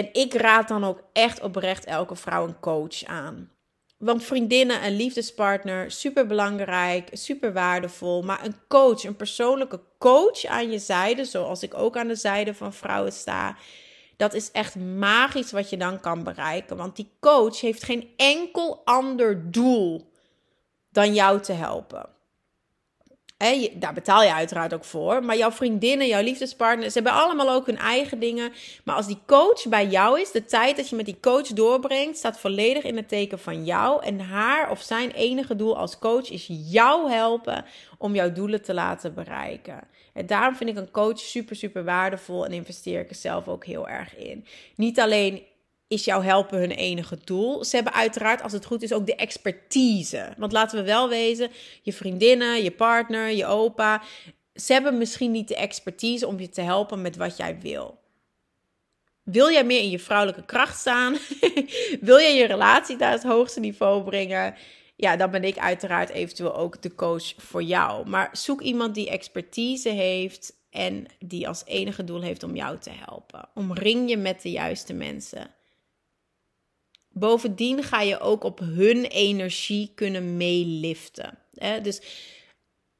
En 0.00 0.08
ik 0.12 0.34
raad 0.34 0.68
dan 0.68 0.84
ook 0.84 1.02
echt 1.12 1.42
oprecht 1.42 1.84
elke 1.84 2.16
vrouw 2.16 2.46
een 2.46 2.60
coach 2.60 3.04
aan. 3.04 3.50
Want 3.98 4.24
vriendinnen 4.24 4.80
en 4.80 4.96
liefdespartner, 4.96 5.90
super 5.90 6.26
belangrijk, 6.26 7.08
super 7.12 7.52
waardevol. 7.52 8.22
Maar 8.22 8.44
een 8.44 8.56
coach, 8.68 9.04
een 9.04 9.16
persoonlijke 9.16 9.80
coach 9.98 10.44
aan 10.44 10.70
je 10.70 10.78
zijde, 10.78 11.24
zoals 11.24 11.62
ik 11.62 11.74
ook 11.74 11.96
aan 11.96 12.08
de 12.08 12.14
zijde 12.14 12.54
van 12.54 12.72
vrouwen 12.72 13.12
sta. 13.12 13.56
Dat 14.16 14.34
is 14.34 14.50
echt 14.50 14.76
magisch 14.76 15.50
wat 15.50 15.70
je 15.70 15.76
dan 15.76 16.00
kan 16.00 16.22
bereiken. 16.22 16.76
Want 16.76 16.96
die 16.96 17.12
coach 17.20 17.60
heeft 17.60 17.82
geen 17.82 18.08
enkel 18.16 18.82
ander 18.84 19.50
doel 19.50 20.12
dan 20.90 21.14
jou 21.14 21.40
te 21.40 21.52
helpen 21.52 22.08
daar 23.72 23.94
betaal 23.94 24.22
je 24.22 24.34
uiteraard 24.34 24.74
ook 24.74 24.84
voor. 24.84 25.24
Maar 25.24 25.36
jouw 25.36 25.50
vriendinnen, 25.50 26.06
jouw 26.06 26.22
liefdespartners, 26.22 26.92
ze 26.92 27.00
hebben 27.02 27.22
allemaal 27.22 27.50
ook 27.50 27.66
hun 27.66 27.78
eigen 27.78 28.18
dingen. 28.18 28.52
Maar 28.84 28.96
als 28.96 29.06
die 29.06 29.18
coach 29.26 29.68
bij 29.68 29.86
jou 29.86 30.20
is, 30.20 30.30
de 30.30 30.44
tijd 30.44 30.76
dat 30.76 30.88
je 30.88 30.96
met 30.96 31.04
die 31.04 31.20
coach 31.20 31.46
doorbrengt, 31.46 32.18
staat 32.18 32.40
volledig 32.40 32.82
in 32.82 32.96
het 32.96 33.08
teken 33.08 33.38
van 33.38 33.64
jou. 33.64 34.04
En 34.04 34.20
haar 34.20 34.70
of 34.70 34.82
zijn 34.82 35.10
enige 35.10 35.56
doel 35.56 35.76
als 35.76 35.98
coach 35.98 36.30
is 36.30 36.46
jou 36.48 37.10
helpen 37.10 37.64
om 37.98 38.14
jouw 38.14 38.32
doelen 38.32 38.62
te 38.62 38.74
laten 38.74 39.14
bereiken. 39.14 39.80
En 40.12 40.26
daarom 40.26 40.56
vind 40.56 40.70
ik 40.70 40.76
een 40.76 40.90
coach 40.90 41.18
super, 41.18 41.56
super 41.56 41.84
waardevol 41.84 42.44
en 42.44 42.52
investeer 42.52 43.00
ik 43.00 43.10
er 43.10 43.16
zelf 43.16 43.48
ook 43.48 43.64
heel 43.64 43.88
erg 43.88 44.16
in. 44.16 44.46
Niet 44.74 45.00
alleen 45.00 45.42
is 45.90 46.04
jouw 46.04 46.22
helpen 46.22 46.58
hun 46.58 46.70
enige 46.70 47.18
doel. 47.24 47.64
Ze 47.64 47.76
hebben 47.76 47.94
uiteraard, 47.94 48.42
als 48.42 48.52
het 48.52 48.64
goed 48.64 48.82
is, 48.82 48.92
ook 48.92 49.06
de 49.06 49.14
expertise. 49.14 50.32
Want 50.36 50.52
laten 50.52 50.78
we 50.78 50.84
wel 50.84 51.08
wezen, 51.08 51.50
je 51.82 51.92
vriendinnen, 51.92 52.62
je 52.62 52.70
partner, 52.70 53.30
je 53.30 53.46
opa, 53.46 54.02
ze 54.54 54.72
hebben 54.72 54.98
misschien 54.98 55.30
niet 55.30 55.48
de 55.48 55.56
expertise 55.56 56.26
om 56.26 56.40
je 56.40 56.48
te 56.48 56.60
helpen 56.60 57.02
met 57.02 57.16
wat 57.16 57.36
jij 57.36 57.60
wil. 57.60 57.98
Wil 59.22 59.50
jij 59.50 59.64
meer 59.64 59.80
in 59.80 59.90
je 59.90 59.98
vrouwelijke 59.98 60.44
kracht 60.44 60.78
staan? 60.78 61.16
wil 62.00 62.18
jij 62.18 62.36
je 62.36 62.46
relatie 62.46 62.96
naar 62.96 63.12
het 63.12 63.22
hoogste 63.22 63.60
niveau 63.60 64.02
brengen? 64.02 64.54
Ja, 64.96 65.16
dan 65.16 65.30
ben 65.30 65.44
ik 65.44 65.58
uiteraard 65.58 66.10
eventueel 66.10 66.56
ook 66.56 66.82
de 66.82 66.94
coach 66.94 67.34
voor 67.36 67.62
jou. 67.62 68.08
Maar 68.08 68.28
zoek 68.32 68.60
iemand 68.60 68.94
die 68.94 69.10
expertise 69.10 69.88
heeft 69.88 70.52
en 70.70 71.06
die 71.18 71.48
als 71.48 71.62
enige 71.66 72.04
doel 72.04 72.22
heeft 72.22 72.42
om 72.42 72.56
jou 72.56 72.78
te 72.78 72.90
helpen. 72.90 73.48
Omring 73.54 74.10
je 74.10 74.16
met 74.16 74.42
de 74.42 74.50
juiste 74.50 74.92
mensen. 74.92 75.50
Bovendien 77.12 77.82
ga 77.82 78.00
je 78.00 78.20
ook 78.20 78.44
op 78.44 78.58
hun 78.58 79.04
energie 79.04 79.92
kunnen 79.94 80.36
meeliften. 80.36 81.38
Dus 81.82 82.00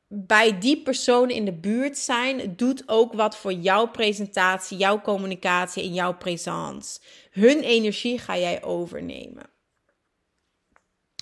bij 0.09 0.59
die 0.59 0.83
persoon 0.83 1.31
in 1.31 1.45
de 1.45 1.53
buurt 1.53 1.99
zijn 1.99 2.57
doet 2.57 2.83
ook 2.89 3.13
wat 3.13 3.37
voor 3.37 3.53
jouw 3.53 3.87
presentatie, 3.87 4.77
jouw 4.77 5.01
communicatie 5.01 5.83
en 5.83 5.95
jouw 5.95 6.17
presence. 6.17 7.01
Hun 7.31 7.61
energie 7.61 8.19
ga 8.19 8.39
jij 8.39 8.63
overnemen. 8.63 9.45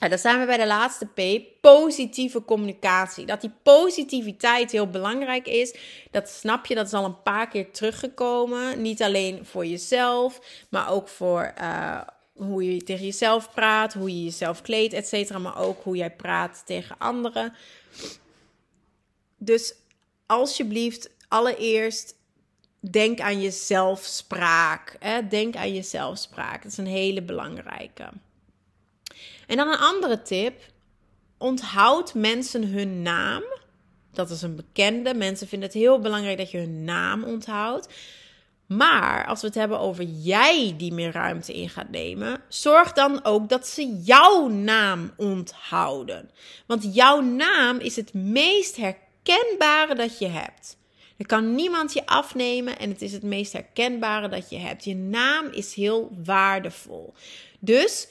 Ja, 0.01 0.09
dan 0.09 0.18
zijn 0.18 0.40
we 0.40 0.46
bij 0.46 0.57
de 0.57 0.66
laatste 0.66 1.07
P, 1.07 1.42
positieve 1.61 2.44
communicatie. 2.44 3.27
Dat 3.27 3.40
die 3.40 3.53
positiviteit 3.62 4.70
heel 4.70 4.90
belangrijk 4.90 5.46
is, 5.46 5.74
dat 6.11 6.29
snap 6.29 6.66
je, 6.66 6.74
dat 6.74 6.87
is 6.87 6.92
al 6.92 7.05
een 7.05 7.22
paar 7.22 7.48
keer 7.48 7.70
teruggekomen. 7.70 8.83
Niet 8.83 9.03
alleen 9.03 9.46
voor 9.46 9.66
jezelf, 9.66 10.40
maar 10.70 10.90
ook 10.90 11.09
voor 11.09 11.55
uh, 11.61 12.01
hoe 12.38 12.74
je 12.74 12.83
tegen 12.83 13.05
jezelf 13.05 13.51
praat, 13.55 13.94
hoe 13.94 14.09
je 14.09 14.24
jezelf 14.24 14.62
kleedt, 14.62 14.92
et 14.92 15.07
cetera, 15.07 15.38
maar 15.38 15.59
ook 15.59 15.83
hoe 15.83 15.96
jij 15.96 16.11
praat 16.11 16.62
tegen 16.66 16.98
anderen. 16.98 17.55
Dus 19.37 19.74
alsjeblieft, 20.27 21.11
allereerst 21.29 22.14
denk 22.81 23.20
aan 23.20 23.40
je 23.40 23.51
zelfspraak. 23.51 24.96
Hè? 24.98 25.29
Denk 25.29 25.57
aan 25.57 25.74
je 25.74 25.83
zelfspraak. 25.83 26.62
Dat 26.62 26.72
is 26.72 26.79
een 26.79 26.87
hele 26.87 27.22
belangrijke. 27.22 28.09
En 29.46 29.57
dan 29.57 29.68
een 29.68 29.79
andere 29.79 30.22
tip. 30.22 30.61
Onthoud 31.38 32.14
mensen 32.14 32.68
hun 32.68 33.03
naam. 33.03 33.42
Dat 34.12 34.31
is 34.31 34.42
een 34.42 34.57
bekende. 34.57 35.14
Mensen 35.14 35.48
vinden 35.48 35.68
het 35.68 35.79
heel 35.79 36.01
belangrijk 36.01 36.38
dat 36.38 36.51
je 36.51 36.59
hun 36.59 36.85
naam 36.85 37.24
onthoudt. 37.24 37.88
Maar 38.69 39.27
als 39.27 39.41
we 39.41 39.47
het 39.47 39.57
hebben 39.57 39.79
over 39.79 40.05
jij 40.05 40.75
die 40.77 40.93
meer 40.93 41.13
ruimte 41.13 41.55
in 41.55 41.69
gaat 41.69 41.91
nemen, 41.91 42.41
zorg 42.49 42.93
dan 42.93 43.25
ook 43.25 43.49
dat 43.49 43.67
ze 43.67 44.01
jouw 44.05 44.49
naam 44.49 45.13
onthouden. 45.17 46.31
Want 46.67 46.95
jouw 46.95 47.21
naam 47.21 47.79
is 47.79 47.97
het 47.97 48.15
meest 48.15 48.77
herkenbare 48.77 49.95
dat 49.95 50.19
je 50.19 50.27
hebt. 50.27 50.77
Er 51.17 51.27
kan 51.27 51.55
niemand 51.55 51.93
je 51.93 52.07
afnemen 52.07 52.79
en 52.79 52.91
het 52.91 53.03
is 53.03 53.13
het 53.13 53.23
meest 53.23 53.53
herkenbare 53.53 54.29
dat 54.29 54.51
je 54.51 54.57
hebt. 54.57 54.85
Je 54.85 54.97
naam 54.97 55.47
is 55.47 55.75
heel 55.75 56.11
waardevol. 56.25 57.15
Dus 57.59 58.09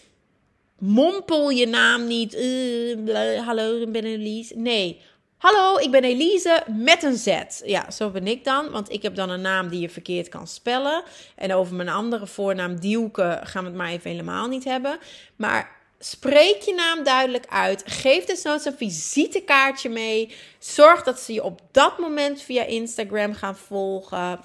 mompel 0.80 1.50
je 1.50 1.68
naam 1.68 2.08
niet. 2.08 2.36
Uh, 2.36 3.46
hallo, 3.46 3.82
ik 3.82 3.92
ben 3.92 4.06
Elise. 4.06 4.56
Nee, 4.56 5.02
Hallo, 5.38 5.78
ik 5.78 5.92
ben 5.92 6.04
Elise 6.04 6.64
met 6.68 7.04
een 7.04 7.18
Z. 7.18 7.44
Ja, 7.66 7.92
zo 7.92 8.10
ben 8.10 8.28
ik 8.28 8.44
dan, 8.44 8.72
want 8.72 8.92
ik 8.92 9.02
heb 9.02 9.16
dan 9.16 9.30
een 9.30 9.42
naam 9.42 9.70
die 9.70 9.80
je 9.80 9.90
verkeerd 9.90 10.30
kan 10.30 10.48
spellen. 10.48 11.04
En 11.36 11.54
over 11.54 11.76
mijn 11.76 11.90
andere 11.90 12.28
voornaam 12.28 12.80
Dielke 12.80 13.40
gaan 13.44 13.64
we 13.64 13.70
het 13.70 13.78
maar 13.78 13.90
even 13.90 14.10
helemaal 14.10 14.48
niet 14.48 14.64
hebben. 14.64 14.98
Maar 15.36 15.76
Spreek 16.00 16.62
je 16.62 16.74
naam 16.74 17.04
duidelijk 17.04 17.46
uit. 17.50 17.84
Geef 17.86 18.26
desnoods 18.26 18.66
een 18.66 18.78
visitekaartje 18.78 19.90
mee. 19.90 20.36
Zorg 20.60 21.04
dat 21.04 21.20
ze 21.20 21.34
je 21.34 21.44
op 21.44 21.62
dat 21.72 21.98
moment 21.98 22.42
via 22.42 22.64
Instagram 22.64 23.34
gaan 23.34 23.56
volgen. 23.56 24.40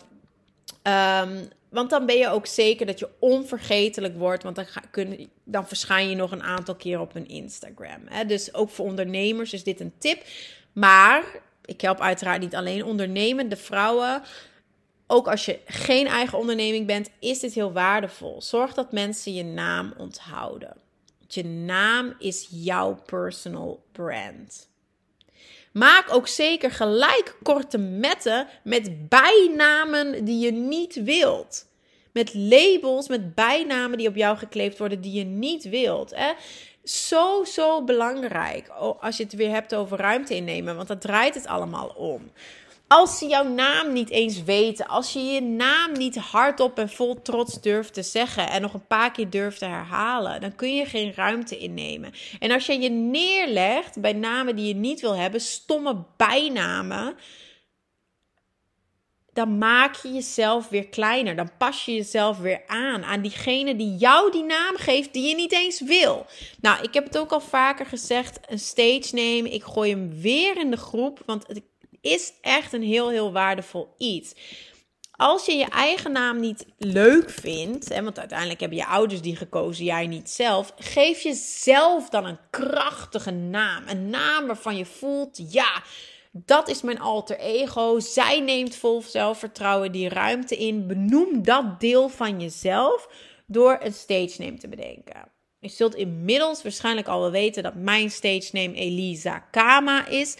Um, 0.83 1.49
want 1.73 1.91
dan 1.91 2.07
ben 2.07 2.17
je 2.17 2.29
ook 2.29 2.47
zeker 2.47 2.87
dat 2.87 2.99
je 2.99 3.09
onvergetelijk 3.19 4.17
wordt. 4.17 4.43
Want 4.43 4.57
dan, 4.57 4.67
ga, 4.67 4.83
dan 5.45 5.69
verschijn 5.69 6.09
je 6.09 6.17
nog 6.17 6.31
een 6.31 6.43
aantal 6.43 6.75
keer 6.75 7.01
op 7.01 7.13
hun 7.13 7.29
Instagram. 7.29 8.01
Hè? 8.05 8.25
Dus 8.25 8.55
ook 8.55 8.71
voor 8.71 8.85
ondernemers 8.85 9.53
is 9.53 9.65
dit 9.65 9.81
een 9.81 9.93
tip. 9.99 10.23
Maar 10.73 11.25
ik 11.65 11.81
help 11.81 12.01
uiteraard 12.01 12.41
niet 12.41 12.55
alleen 12.55 12.85
ondernemende 12.85 13.57
vrouwen. 13.57 14.23
Ook 15.07 15.29
als 15.29 15.45
je 15.45 15.59
geen 15.67 16.07
eigen 16.07 16.39
onderneming 16.39 16.87
bent, 16.87 17.11
is 17.19 17.39
dit 17.41 17.55
heel 17.55 17.73
waardevol. 17.73 18.43
Zorg 18.43 18.75
dat 18.75 18.93
mensen 18.93 19.35
je 19.35 19.45
naam 19.45 19.95
onthouden. 19.97 20.77
Je 21.27 21.45
naam 21.45 22.15
is 22.19 22.49
jouw 22.51 22.95
personal 23.07 23.85
brand. 23.93 24.69
Maak 25.73 26.15
ook 26.15 26.29
zeker 26.29 26.71
gelijk 26.71 27.37
korte 27.43 27.79
metten 27.79 28.47
met 28.65 29.09
bijnamen 29.09 30.25
die 30.25 30.39
je 30.39 30.53
niet 30.53 31.03
wilt. 31.03 31.71
Met 32.13 32.35
labels, 32.35 33.09
met 33.09 33.35
bijnamen 33.35 33.99
die 33.99 34.09
op 34.09 34.17
jou 34.17 34.37
gekleefd 34.37 34.79
worden 34.79 35.01
die 35.01 35.13
je 35.13 35.25
niet 35.25 35.69
wilt. 35.69 36.15
Hè? 36.15 36.33
Zo, 36.85 37.45
zo 37.45 37.85
belangrijk 37.85 38.69
als 39.01 39.17
je 39.17 39.23
het 39.23 39.33
weer 39.33 39.51
hebt 39.51 39.75
over 39.75 39.99
ruimte 39.99 40.35
innemen, 40.35 40.77
want 40.77 40.89
dat 40.89 41.01
draait 41.01 41.35
het 41.35 41.47
allemaal 41.47 41.89
om. 41.89 42.31
Als 42.93 43.19
ze 43.19 43.27
jouw 43.27 43.49
naam 43.49 43.93
niet 43.93 44.11
eens 44.11 44.43
weten, 44.43 44.87
als 44.87 45.13
je 45.13 45.21
je 45.21 45.41
naam 45.43 45.93
niet 45.93 46.17
hardop 46.17 46.79
en 46.79 46.89
vol 46.89 47.23
trots 47.23 47.61
durft 47.61 47.95
te 47.95 48.03
zeggen 48.03 48.51
en 48.51 48.63
nog 48.63 48.75
een 48.75 48.87
paar 48.87 49.11
keer 49.11 49.31
durft 49.31 49.59
te 49.59 49.65
herhalen, 49.65 50.41
dan 50.41 50.55
kun 50.55 50.75
je 50.75 50.85
geen 50.85 51.15
ruimte 51.15 51.59
innemen. 51.59 52.13
En 52.39 52.51
als 52.51 52.67
je 52.67 52.81
je 52.81 52.91
neerlegt 52.91 54.01
bij 54.01 54.13
namen 54.13 54.57
die 54.57 54.67
je 54.67 54.75
niet 54.75 55.01
wil 55.01 55.17
hebben, 55.17 55.41
stomme 55.41 56.05
bijnamen, 56.17 57.15
dan 59.33 59.59
maak 59.59 59.95
je 59.95 60.13
jezelf 60.13 60.69
weer 60.69 60.89
kleiner. 60.89 61.37
Dan 61.37 61.51
pas 61.59 61.85
je 61.85 61.95
jezelf 61.95 62.39
weer 62.39 62.63
aan 62.67 63.05
aan 63.05 63.23
diegene 63.23 63.77
die 63.77 63.97
jou 63.97 64.31
die 64.31 64.45
naam 64.45 64.77
geeft 64.77 65.13
die 65.13 65.29
je 65.29 65.35
niet 65.35 65.53
eens 65.53 65.81
wil. 65.81 66.27
Nou, 66.61 66.83
ik 66.83 66.95
heb 66.95 67.05
het 67.05 67.19
ook 67.19 67.33
al 67.33 67.41
vaker 67.41 67.87
gezegd, 67.87 68.41
een 68.49 68.59
stage 68.59 69.15
name. 69.15 69.51
Ik 69.51 69.63
gooi 69.63 69.91
hem 69.91 70.21
weer 70.21 70.57
in 70.57 70.71
de 70.71 70.77
groep, 70.77 71.23
want 71.27 71.45
is 72.03 72.33
echt 72.41 72.73
een 72.73 72.83
heel, 72.83 73.09
heel 73.09 73.33
waardevol 73.33 73.95
iets. 73.99 74.35
Als 75.11 75.47
je 75.47 75.53
je 75.53 75.69
eigen 75.69 76.13
naam 76.13 76.41
niet 76.41 76.67
leuk 76.79 77.31
vindt, 77.31 77.89
want 77.89 78.19
uiteindelijk 78.19 78.61
hebben 78.61 78.79
je 78.79 78.87
ouders 78.87 79.21
die 79.21 79.37
gekozen, 79.37 79.85
jij 79.85 80.07
niet 80.07 80.31
zelf, 80.31 80.73
geef 80.79 81.21
jezelf 81.21 82.09
dan 82.09 82.25
een 82.25 82.39
krachtige 82.51 83.31
naam. 83.31 83.89
Een 83.89 84.11
naam 84.11 84.47
waarvan 84.47 84.77
je 84.77 84.85
voelt, 84.85 85.53
ja, 85.53 85.83
dat 86.33 86.69
is 86.69 86.83
mijn 86.83 87.01
alter 87.01 87.39
ego. 87.39 88.01
Zij 88.01 88.41
neemt 88.41 88.77
vol 88.77 89.03
zelfvertrouwen 89.03 89.93
die 89.93 90.09
ruimte 90.09 90.57
in. 90.57 90.87
Benoem 90.87 91.43
dat 91.43 91.81
deel 91.81 92.09
van 92.09 92.41
jezelf 92.41 93.09
door 93.47 93.79
een 93.81 93.93
stage 93.93 94.43
name 94.43 94.59
te 94.59 94.69
bedenken. 94.69 95.31
Je 95.59 95.69
zult 95.69 95.95
inmiddels 95.95 96.63
waarschijnlijk 96.63 97.09
al 97.09 97.21
wel 97.21 97.31
weten 97.31 97.63
dat 97.63 97.75
mijn 97.75 98.11
stage 98.11 98.49
name 98.53 98.75
Elisa 98.75 99.39
Kama 99.39 100.07
is. 100.07 100.37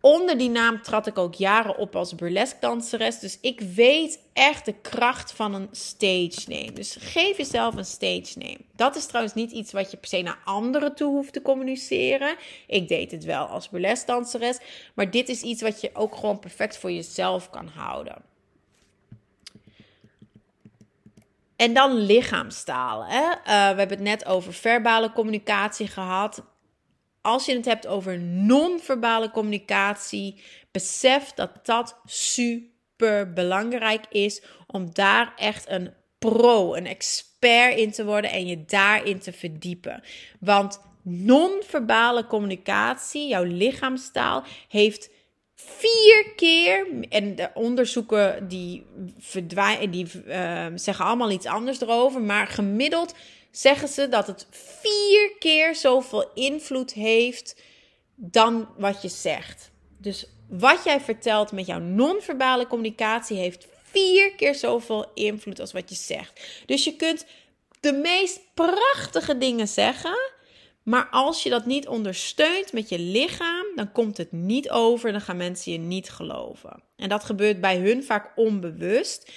Onder 0.00 0.38
die 0.38 0.50
naam 0.50 0.82
trad 0.82 1.06
ik 1.06 1.18
ook 1.18 1.34
jaren 1.34 1.76
op 1.76 1.96
als 1.96 2.14
burlesque 2.14 2.60
danseres. 2.60 3.18
Dus 3.18 3.38
ik 3.40 3.60
weet 3.60 4.20
echt 4.32 4.64
de 4.64 4.72
kracht 4.72 5.32
van 5.32 5.54
een 5.54 5.68
stage 5.70 6.40
name. 6.46 6.72
Dus 6.72 6.96
geef 7.00 7.36
jezelf 7.36 7.76
een 7.76 7.84
stage 7.84 8.38
name. 8.38 8.58
Dat 8.76 8.96
is 8.96 9.06
trouwens 9.06 9.34
niet 9.34 9.50
iets 9.50 9.72
wat 9.72 9.90
je 9.90 9.96
per 9.96 10.08
se 10.08 10.22
naar 10.22 10.38
anderen 10.44 10.94
toe 10.94 11.10
hoeft 11.10 11.32
te 11.32 11.42
communiceren. 11.42 12.36
Ik 12.66 12.88
deed 12.88 13.10
het 13.10 13.24
wel 13.24 13.44
als 13.46 13.68
burlesque 13.68 14.06
danseres. 14.06 14.58
Maar 14.94 15.10
dit 15.10 15.28
is 15.28 15.42
iets 15.42 15.62
wat 15.62 15.80
je 15.80 15.90
ook 15.92 16.14
gewoon 16.14 16.38
perfect 16.38 16.78
voor 16.78 16.92
jezelf 16.92 17.50
kan 17.50 17.68
houden. 17.68 18.16
En 21.56 21.74
dan 21.74 21.94
lichaamstaal. 21.94 23.04
Hè? 23.04 23.22
Uh, 23.22 23.34
we 23.44 23.52
hebben 23.78 23.88
het 23.88 24.00
net 24.00 24.26
over 24.26 24.52
verbale 24.52 25.12
communicatie 25.12 25.86
gehad 25.86 26.42
als 27.20 27.46
je 27.46 27.54
het 27.54 27.64
hebt 27.64 27.86
over 27.86 28.18
non-verbale 28.18 29.30
communicatie, 29.30 30.42
besef 30.70 31.32
dat 31.32 31.66
dat 31.66 32.00
super 32.04 33.32
belangrijk 33.32 34.04
is 34.10 34.42
om 34.66 34.88
daar 34.92 35.32
echt 35.36 35.68
een 35.68 35.92
pro, 36.18 36.74
een 36.74 36.86
expert 36.86 37.76
in 37.78 37.90
te 37.90 38.04
worden 38.04 38.30
en 38.30 38.46
je 38.46 38.64
daarin 38.64 39.18
te 39.18 39.32
verdiepen. 39.32 40.02
Want 40.40 40.80
non-verbale 41.02 42.26
communicatie, 42.26 43.28
jouw 43.28 43.44
lichaamstaal, 43.44 44.44
heeft 44.68 45.10
vier 45.54 46.32
keer, 46.36 46.86
en 47.08 47.34
de 47.34 47.50
onderzoeken 47.54 48.48
die, 48.48 48.86
verdwijnen, 49.18 49.90
die 49.90 50.06
uh, 50.26 50.66
zeggen 50.74 51.04
allemaal 51.04 51.30
iets 51.30 51.46
anders 51.46 51.80
erover, 51.80 52.20
maar 52.20 52.46
gemiddeld 52.46 53.14
zeggen 53.50 53.88
ze 53.88 54.08
dat 54.08 54.26
het 54.26 54.46
vier 54.50 55.32
keer 55.38 55.74
zoveel 55.74 56.30
invloed 56.34 56.92
heeft 56.92 57.62
dan 58.14 58.68
wat 58.76 59.02
je 59.02 59.08
zegt. 59.08 59.70
Dus 59.98 60.26
wat 60.48 60.84
jij 60.84 61.00
vertelt 61.00 61.52
met 61.52 61.66
jouw 61.66 61.78
non-verbale 61.78 62.66
communicatie 62.66 63.36
heeft 63.36 63.68
vier 63.82 64.34
keer 64.34 64.54
zoveel 64.54 65.10
invloed 65.14 65.60
als 65.60 65.72
wat 65.72 65.88
je 65.88 65.94
zegt. 65.94 66.62
Dus 66.66 66.84
je 66.84 66.96
kunt 66.96 67.26
de 67.80 67.92
meest 67.92 68.40
prachtige 68.54 69.38
dingen 69.38 69.68
zeggen. 69.68 70.18
Maar 70.82 71.08
als 71.10 71.42
je 71.42 71.50
dat 71.50 71.66
niet 71.66 71.88
ondersteunt 71.88 72.72
met 72.72 72.88
je 72.88 72.98
lichaam, 72.98 73.66
dan 73.74 73.92
komt 73.92 74.16
het 74.16 74.32
niet 74.32 74.70
over. 74.70 75.12
Dan 75.12 75.20
gaan 75.20 75.36
mensen 75.36 75.72
je 75.72 75.78
niet 75.78 76.10
geloven. 76.10 76.82
En 76.96 77.08
dat 77.08 77.24
gebeurt 77.24 77.60
bij 77.60 77.78
hun 77.78 78.04
vaak 78.04 78.32
onbewust. 78.36 79.32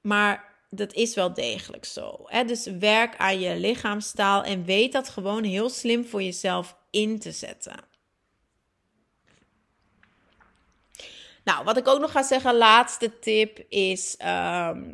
Maar 0.00 0.51
dat 0.74 0.92
is 0.92 1.14
wel 1.14 1.34
degelijk 1.34 1.84
zo. 1.84 2.26
Dus 2.46 2.66
werk 2.66 3.16
aan 3.16 3.40
je 3.40 3.56
lichaamstaal 3.56 4.44
en 4.44 4.64
weet 4.64 4.92
dat 4.92 5.08
gewoon 5.08 5.44
heel 5.44 5.68
slim 5.68 6.04
voor 6.04 6.22
jezelf 6.22 6.76
in 6.90 7.18
te 7.18 7.32
zetten. 7.32 7.84
Nou, 11.44 11.64
wat 11.64 11.76
ik 11.76 11.88
ook 11.88 12.00
nog 12.00 12.10
ga 12.10 12.22
zeggen, 12.22 12.56
laatste 12.56 13.18
tip 13.18 13.58
is 13.68 14.16
ehm, 14.16 14.92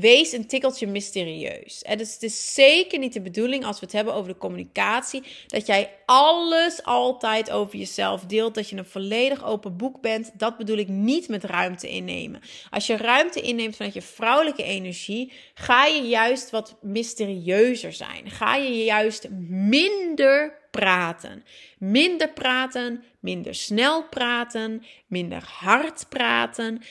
wees 0.00 0.32
een 0.32 0.46
tikkeltje 0.46 0.86
mysterieus. 0.86 1.82
Dus 1.96 2.12
het 2.12 2.22
is 2.22 2.54
zeker 2.54 2.98
niet 2.98 3.12
de 3.12 3.20
bedoeling 3.20 3.64
als 3.64 3.80
we 3.80 3.84
het 3.84 3.94
hebben 3.94 4.14
over 4.14 4.32
de 4.32 4.38
communicatie, 4.38 5.22
dat 5.46 5.66
jij 5.66 5.90
alles 6.06 6.82
altijd 6.82 7.50
over 7.50 7.78
jezelf 7.78 8.24
deelt, 8.24 8.54
dat 8.54 8.68
je 8.68 8.76
een 8.76 8.84
volledig 8.84 9.44
open 9.44 9.76
boek 9.76 10.00
bent. 10.00 10.30
Dat 10.34 10.56
bedoel 10.56 10.76
ik 10.76 10.88
niet 10.88 11.28
met 11.28 11.44
ruimte 11.44 11.88
innemen. 11.88 12.40
Als 12.70 12.86
je 12.86 12.96
ruimte 12.96 13.40
inneemt 13.40 13.76
vanuit 13.76 13.94
je 13.94 14.02
vrouwelijke 14.02 14.62
energie, 14.62 15.32
ga 15.54 15.86
je 15.86 16.02
juist 16.02 16.50
wat 16.50 16.76
mysterieuzer 16.80 17.92
zijn. 17.92 18.30
Ga 18.30 18.56
je 18.56 18.84
juist 18.84 19.28
minder 19.48 20.62
praten. 20.70 21.44
Minder 21.78 22.32
praten, 22.32 23.04
minder 23.20 23.54
snel 23.54 24.08
praten, 24.08 24.84
minder 25.06 25.42
hard 25.42 26.06
praten 26.08 26.82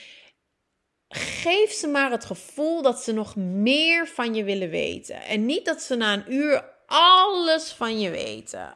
geef 1.14 1.72
ze 1.72 1.86
maar 1.86 2.10
het 2.10 2.24
gevoel 2.24 2.82
dat 2.82 3.02
ze 3.02 3.12
nog 3.12 3.36
meer 3.36 4.08
van 4.08 4.34
je 4.34 4.44
willen 4.44 4.70
weten. 4.70 5.22
En 5.22 5.46
niet 5.46 5.64
dat 5.64 5.82
ze 5.82 5.94
na 5.94 6.12
een 6.12 6.32
uur 6.32 6.64
alles 6.86 7.72
van 7.72 8.00
je 8.00 8.10
weten. 8.10 8.74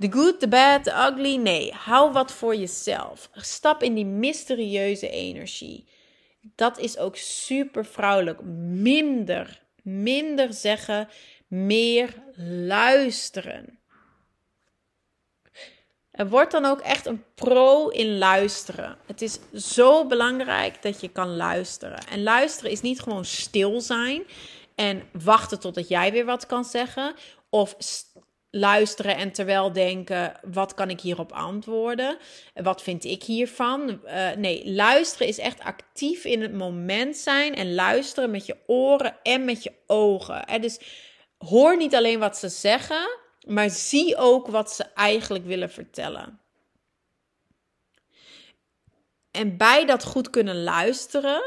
The 0.00 0.12
good, 0.12 0.40
the 0.40 0.48
bad, 0.48 0.84
the 0.84 0.90
ugly. 0.90 1.36
Nee, 1.36 1.72
hou 1.72 2.12
wat 2.12 2.32
voor 2.32 2.56
jezelf. 2.56 3.30
Stap 3.32 3.82
in 3.82 3.94
die 3.94 4.06
mysterieuze 4.06 5.10
energie. 5.10 5.84
Dat 6.54 6.78
is 6.78 6.98
ook 6.98 7.16
super 7.16 7.84
vrouwelijk. 7.84 8.42
Minder, 8.42 9.62
minder 9.82 10.52
zeggen, 10.52 11.08
meer 11.46 12.22
luisteren. 12.66 13.77
Er 16.18 16.28
wordt 16.28 16.52
dan 16.52 16.64
ook 16.64 16.80
echt 16.80 17.06
een 17.06 17.24
pro 17.34 17.88
in 17.88 18.18
luisteren. 18.18 18.96
Het 19.06 19.22
is 19.22 19.38
zo 19.54 20.06
belangrijk 20.06 20.82
dat 20.82 21.00
je 21.00 21.08
kan 21.08 21.36
luisteren. 21.36 21.98
En 22.10 22.22
luisteren 22.22 22.70
is 22.70 22.80
niet 22.80 23.00
gewoon 23.00 23.24
stil 23.24 23.80
zijn 23.80 24.22
en 24.74 25.02
wachten 25.12 25.60
totdat 25.60 25.88
jij 25.88 26.12
weer 26.12 26.24
wat 26.24 26.46
kan 26.46 26.64
zeggen. 26.64 27.14
Of 27.50 27.76
luisteren 28.50 29.16
en 29.16 29.32
terwijl 29.32 29.72
denken: 29.72 30.32
wat 30.52 30.74
kan 30.74 30.90
ik 30.90 31.00
hierop 31.00 31.32
antwoorden? 31.32 32.18
Wat 32.54 32.82
vind 32.82 33.04
ik 33.04 33.22
hiervan? 33.22 34.00
Uh, 34.04 34.30
nee, 34.36 34.70
luisteren 34.70 35.28
is 35.28 35.38
echt 35.38 35.60
actief 35.60 36.24
in 36.24 36.42
het 36.42 36.52
moment 36.52 37.16
zijn 37.16 37.54
en 37.54 37.74
luisteren 37.74 38.30
met 38.30 38.46
je 38.46 38.56
oren 38.66 39.16
en 39.22 39.44
met 39.44 39.62
je 39.62 39.72
ogen. 39.86 40.44
En 40.44 40.60
dus 40.60 40.80
hoor 41.38 41.76
niet 41.76 41.94
alleen 41.94 42.18
wat 42.18 42.36
ze 42.36 42.48
zeggen, 42.48 43.08
maar 43.48 43.70
zie 43.70 44.16
ook 44.16 44.46
wat 44.46 44.72
ze 44.72 44.84
eigenlijk 44.84 45.44
willen 45.44 45.70
vertellen. 45.70 46.40
En 49.30 49.56
bij 49.56 49.86
dat 49.86 50.04
goed 50.04 50.30
kunnen 50.30 50.62
luisteren 50.62 51.42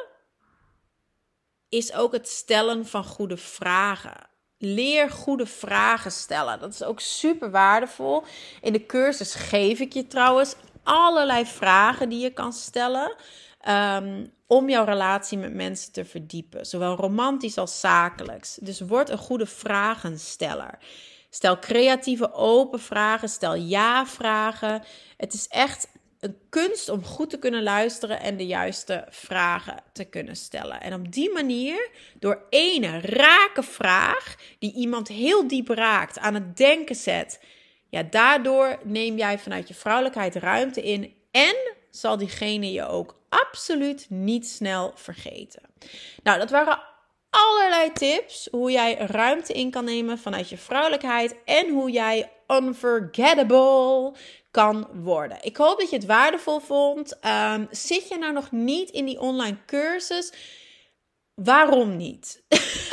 is 1.70 1.94
ook 1.94 2.12
het 2.12 2.28
stellen 2.28 2.86
van 2.86 3.04
goede 3.04 3.38
vragen. 3.38 4.30
leer 4.64 5.10
goede 5.10 5.46
vragen 5.46 6.12
stellen. 6.12 6.60
Dat 6.60 6.74
is 6.74 6.84
ook 6.84 7.00
super 7.00 7.52
waardevol. 7.52 8.24
In 8.62 8.74
de 8.74 8.86
cursus 8.86 9.34
geef 9.34 9.80
ik 9.80 9.94
je 9.94 10.08
trouwens 10.08 10.56
allerlei 10.84 11.46
vragen 11.46 12.10
die 12.10 12.20
je 12.20 12.34
kan 12.34 12.54
stellen. 12.54 13.16
Ehm, 13.60 14.26
om 14.48 14.70
jouw 14.70 14.86
relatie 14.86 15.38
met 15.38 15.54
mensen 15.54 15.92
te 15.92 16.06
verdiepen, 16.06 16.66
zowel 16.66 16.96
romantisch 16.96 17.58
als 17.58 17.80
zakelijks. 17.80 18.58
Dus 18.62 18.80
word 18.80 19.10
een 19.10 19.18
goede 19.18 19.46
vragensteller. 19.46 20.78
Stel 21.34 21.60
creatieve 21.60 22.34
open 22.34 22.80
vragen, 22.80 23.30
stel 23.30 23.56
ja-vragen. 23.56 24.84
Het 25.18 25.34
is 25.34 25.48
echt 25.48 25.88
een 26.20 26.38
kunst 26.50 26.90
om 26.90 27.04
goed 27.04 27.30
te 27.30 27.40
kunnen 27.40 27.64
luisteren 27.64 28.20
en 28.20 28.38
de 28.38 28.46
juiste 28.46 29.06
vragen 29.10 29.84
te 29.94 30.04
kunnen 30.04 30.36
stellen. 30.36 30.82
En 30.82 30.94
op 30.94 31.12
die 31.12 31.32
manier, 31.32 31.90
door 32.20 32.46
ene 32.50 33.00
rake 33.00 33.64
vraag 33.64 34.36
die 34.60 34.74
iemand 34.74 35.08
heel 35.08 35.48
diep 35.48 35.68
raakt, 35.68 36.20
aan 36.20 36.34
het 36.34 36.58
denken 36.58 36.96
zet, 36.96 37.40
ja, 37.90 38.04
daardoor 38.04 38.80
neem 38.84 39.18
jij 39.18 39.40
vanuit 39.40 39.68
je 39.68 39.74
vrouwelijkheid 39.74 40.36
ruimte 40.36 40.82
in 40.82 41.14
en 41.32 41.56
zal 41.92 42.18
diegene 42.18 42.72
je 42.72 42.88
ook 42.88 43.20
absoluut 43.30 44.06
niet 44.10 44.48
snel 44.48 44.92
vergeten. 44.96 45.62
Nou, 46.24 46.40
dat 46.40 46.50
waren 46.50 46.82
allerlei 47.32 47.92
tips 47.92 48.48
hoe 48.52 48.72
jij 48.72 48.96
ruimte 48.98 49.54
in 49.54 49.72
kan 49.72 49.86
nemen 49.86 50.20
vanuit 50.20 50.50
je 50.50 50.58
vrouwelijkheid 50.58 51.36
en 51.46 51.70
hoe 51.70 51.92
jij 51.92 52.32
unforgettable 52.48 54.14
kan 54.52 54.88
worden. 54.94 55.38
Ik 55.42 55.58
hoop 55.58 55.80
dat 55.80 55.90
je 55.90 55.96
het 55.96 56.06
waardevol 56.06 56.60
vond. 56.60 57.18
Um, 57.26 57.68
zit 57.72 58.08
je 58.08 58.18
nou 58.18 58.34
nog 58.34 58.52
niet 58.52 58.90
in 58.90 59.06
die 59.06 59.20
online 59.20 59.58
cursus? 59.66 60.34
Waarom 61.34 61.98
niet? 61.98 62.44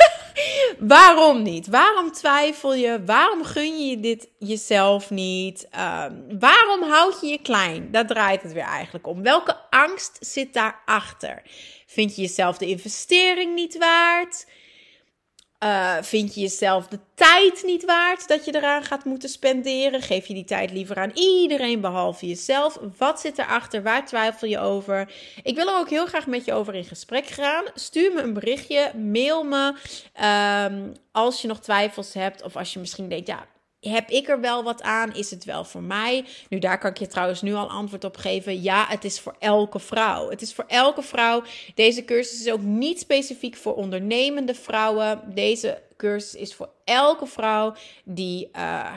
Waarom 0.79 1.41
niet? 1.41 1.67
Waarom 1.67 2.11
twijfel 2.11 2.73
je? 2.73 3.03
Waarom 3.05 3.43
gun 3.43 3.87
je 3.87 3.99
dit 3.99 4.29
jezelf 4.37 5.09
niet? 5.09 5.63
Um, 5.63 6.39
waarom 6.39 6.83
houd 6.83 7.21
je 7.21 7.27
je 7.27 7.41
klein? 7.41 7.91
Daar 7.91 8.07
draait 8.07 8.41
het 8.41 8.53
weer 8.53 8.63
eigenlijk 8.63 9.07
om. 9.07 9.23
Welke 9.23 9.57
angst 9.69 10.17
zit 10.19 10.53
daarachter? 10.53 11.41
Vind 11.85 12.15
je 12.15 12.21
jezelf 12.21 12.57
de 12.57 12.67
investering 12.67 13.55
niet 13.55 13.77
waard? 13.77 14.45
Uh, 15.63 15.97
vind 16.01 16.33
je 16.33 16.41
jezelf 16.41 16.87
de 16.87 16.99
tijd 17.15 17.63
niet 17.63 17.85
waard 17.85 18.27
dat 18.27 18.45
je 18.45 18.55
eraan 18.55 18.83
gaat 18.83 19.05
moeten 19.05 19.29
spenderen? 19.29 20.01
Geef 20.01 20.27
je 20.27 20.33
die 20.33 20.43
tijd 20.43 20.71
liever 20.71 20.95
aan 20.95 21.11
iedereen 21.13 21.81
behalve 21.81 22.27
jezelf? 22.27 22.79
Wat 22.97 23.19
zit 23.19 23.37
erachter? 23.37 23.83
Waar 23.83 24.05
twijfel 24.05 24.47
je 24.47 24.59
over? 24.59 25.13
Ik 25.43 25.55
wil 25.55 25.67
er 25.67 25.79
ook 25.79 25.89
heel 25.89 26.05
graag 26.05 26.27
met 26.27 26.45
je 26.45 26.53
over 26.53 26.75
in 26.75 26.83
gesprek 26.83 27.25
gaan. 27.25 27.63
Stuur 27.73 28.13
me 28.13 28.21
een 28.21 28.33
berichtje, 28.33 28.91
mail 28.97 29.43
me 29.43 29.73
um, 30.71 30.93
als 31.11 31.41
je 31.41 31.47
nog 31.47 31.59
twijfels 31.59 32.13
hebt 32.13 32.43
of 32.43 32.55
als 32.55 32.73
je 32.73 32.79
misschien 32.79 33.09
denkt, 33.09 33.27
ja, 33.27 33.45
heb 33.79 34.09
ik 34.09 34.27
er 34.27 34.41
wel 34.41 34.63
wat 34.63 34.81
aan? 34.81 35.15
Is 35.15 35.31
het 35.31 35.45
wel 35.45 35.63
voor 35.63 35.83
mij? 35.83 36.25
Nu, 36.49 36.59
daar 36.59 36.77
kan 36.77 36.89
ik 36.89 36.97
je 36.97 37.07
trouwens 37.07 37.41
nu 37.41 37.53
al 37.53 37.69
antwoord 37.69 38.03
op 38.03 38.17
geven. 38.17 38.61
Ja, 38.61 38.85
het 38.87 39.03
is 39.03 39.19
voor 39.19 39.35
elke 39.39 39.79
vrouw. 39.79 40.29
Het 40.29 40.41
is 40.41 40.53
voor 40.53 40.65
elke 40.67 41.01
vrouw. 41.01 41.43
Deze 41.75 42.05
cursus 42.05 42.45
is 42.45 42.51
ook 42.51 42.61
niet 42.61 42.99
specifiek 42.99 43.55
voor 43.55 43.75
ondernemende 43.75 44.55
vrouwen. 44.55 45.21
Deze 45.33 45.81
cursus 45.97 46.39
is 46.39 46.55
voor 46.55 46.69
elke 46.83 47.25
vrouw 47.25 47.75
die 48.03 48.45
uh, 48.45 48.51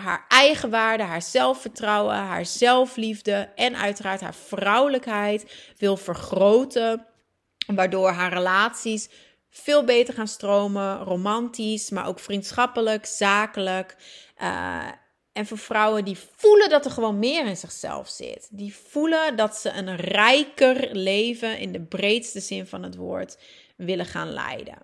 haar 0.05 0.25
eigen 0.29 0.71
waarde, 0.71 1.03
haar 1.03 1.23
zelfvertrouwen, 1.23 2.15
haar 2.15 2.47
zelfliefde 2.47 3.49
en 3.55 3.77
uiteraard 3.77 4.21
haar 4.21 4.35
vrouwelijkheid 4.35 5.73
wil 5.79 5.97
vergroten. 5.97 7.07
Waardoor 7.67 8.11
haar 8.11 8.33
relaties 8.33 9.09
veel 9.55 9.85
beter 9.85 10.15
gaan 10.15 10.29
stromen, 10.29 10.99
romantisch, 10.99 11.91
maar 11.91 12.07
ook 12.07 12.19
vriendschappelijk, 12.19 13.07
zakelijk. 13.07 13.97
Uh, 14.43 14.89
en 15.33 15.47
voor 15.47 15.59
vrouwen 15.59 16.05
die 16.05 16.19
voelen 16.37 16.69
dat 16.69 16.85
er 16.85 16.91
gewoon 16.91 17.19
meer 17.19 17.47
in 17.47 17.57
zichzelf 17.57 18.09
zit. 18.09 18.49
Die 18.51 18.75
voelen 18.75 19.37
dat 19.37 19.57
ze 19.57 19.71
een 19.71 19.97
rijker 19.97 20.89
leven 20.95 21.59
in 21.59 21.73
de 21.73 21.81
breedste 21.81 22.41
zin 22.41 22.67
van 22.67 22.83
het 22.83 22.97
woord 22.97 23.39
willen 23.77 24.07
gaan 24.07 24.33
leiden. 24.33 24.79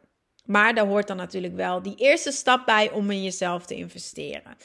Maar 0.45 0.75
daar 0.75 0.87
hoort 0.87 1.07
dan 1.07 1.17
natuurlijk 1.17 1.55
wel 1.55 1.83
die 1.83 1.97
eerste 1.97 2.33
stap 2.33 2.67
bij 2.67 2.91
om 2.91 3.11
in 3.11 3.23
jezelf 3.23 3.67
te 3.67 3.75
investeren. 3.75 4.57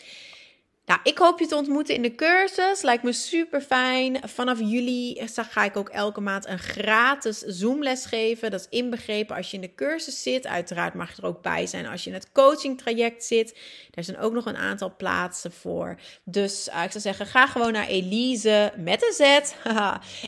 Nou, 0.85 0.99
ik 1.03 1.17
hoop 1.17 1.39
je 1.39 1.45
te 1.45 1.55
ontmoeten 1.55 1.95
in 1.95 2.01
de 2.01 2.15
cursus. 2.15 2.81
Lijkt 2.81 3.03
me 3.03 3.13
super 3.13 3.61
fijn. 3.61 4.29
Vanaf 4.29 4.59
juli 4.59 5.27
ga 5.35 5.63
ik 5.63 5.77
ook 5.77 5.89
elke 5.89 6.21
maand 6.21 6.47
een 6.47 6.59
gratis 6.59 7.39
Zoomles 7.39 8.05
geven. 8.05 8.51
Dat 8.51 8.59
is 8.59 8.67
inbegrepen 8.69 9.35
als 9.35 9.51
je 9.51 9.55
in 9.55 9.61
de 9.61 9.75
cursus 9.75 10.23
zit. 10.23 10.47
Uiteraard 10.47 10.93
mag 10.93 11.15
je 11.15 11.21
er 11.21 11.27
ook 11.27 11.41
bij 11.41 11.67
zijn 11.67 11.87
als 11.87 12.03
je 12.03 12.09
in 12.09 12.15
het 12.15 12.31
coaching 12.31 12.77
traject 12.77 13.23
zit. 13.23 13.57
Er 13.91 14.03
zijn 14.03 14.17
ook 14.17 14.33
nog 14.33 14.45
een 14.45 14.57
aantal 14.57 14.93
plaatsen 14.97 15.51
voor. 15.51 15.99
Dus 16.23 16.67
uh, 16.67 16.83
ik 16.83 16.91
zou 16.91 17.03
zeggen, 17.03 17.25
ga 17.25 17.47
gewoon 17.47 17.71
naar 17.71 17.87
Elise 17.87 18.73
met 18.77 19.03
een 19.03 19.13
Z. 19.13 19.51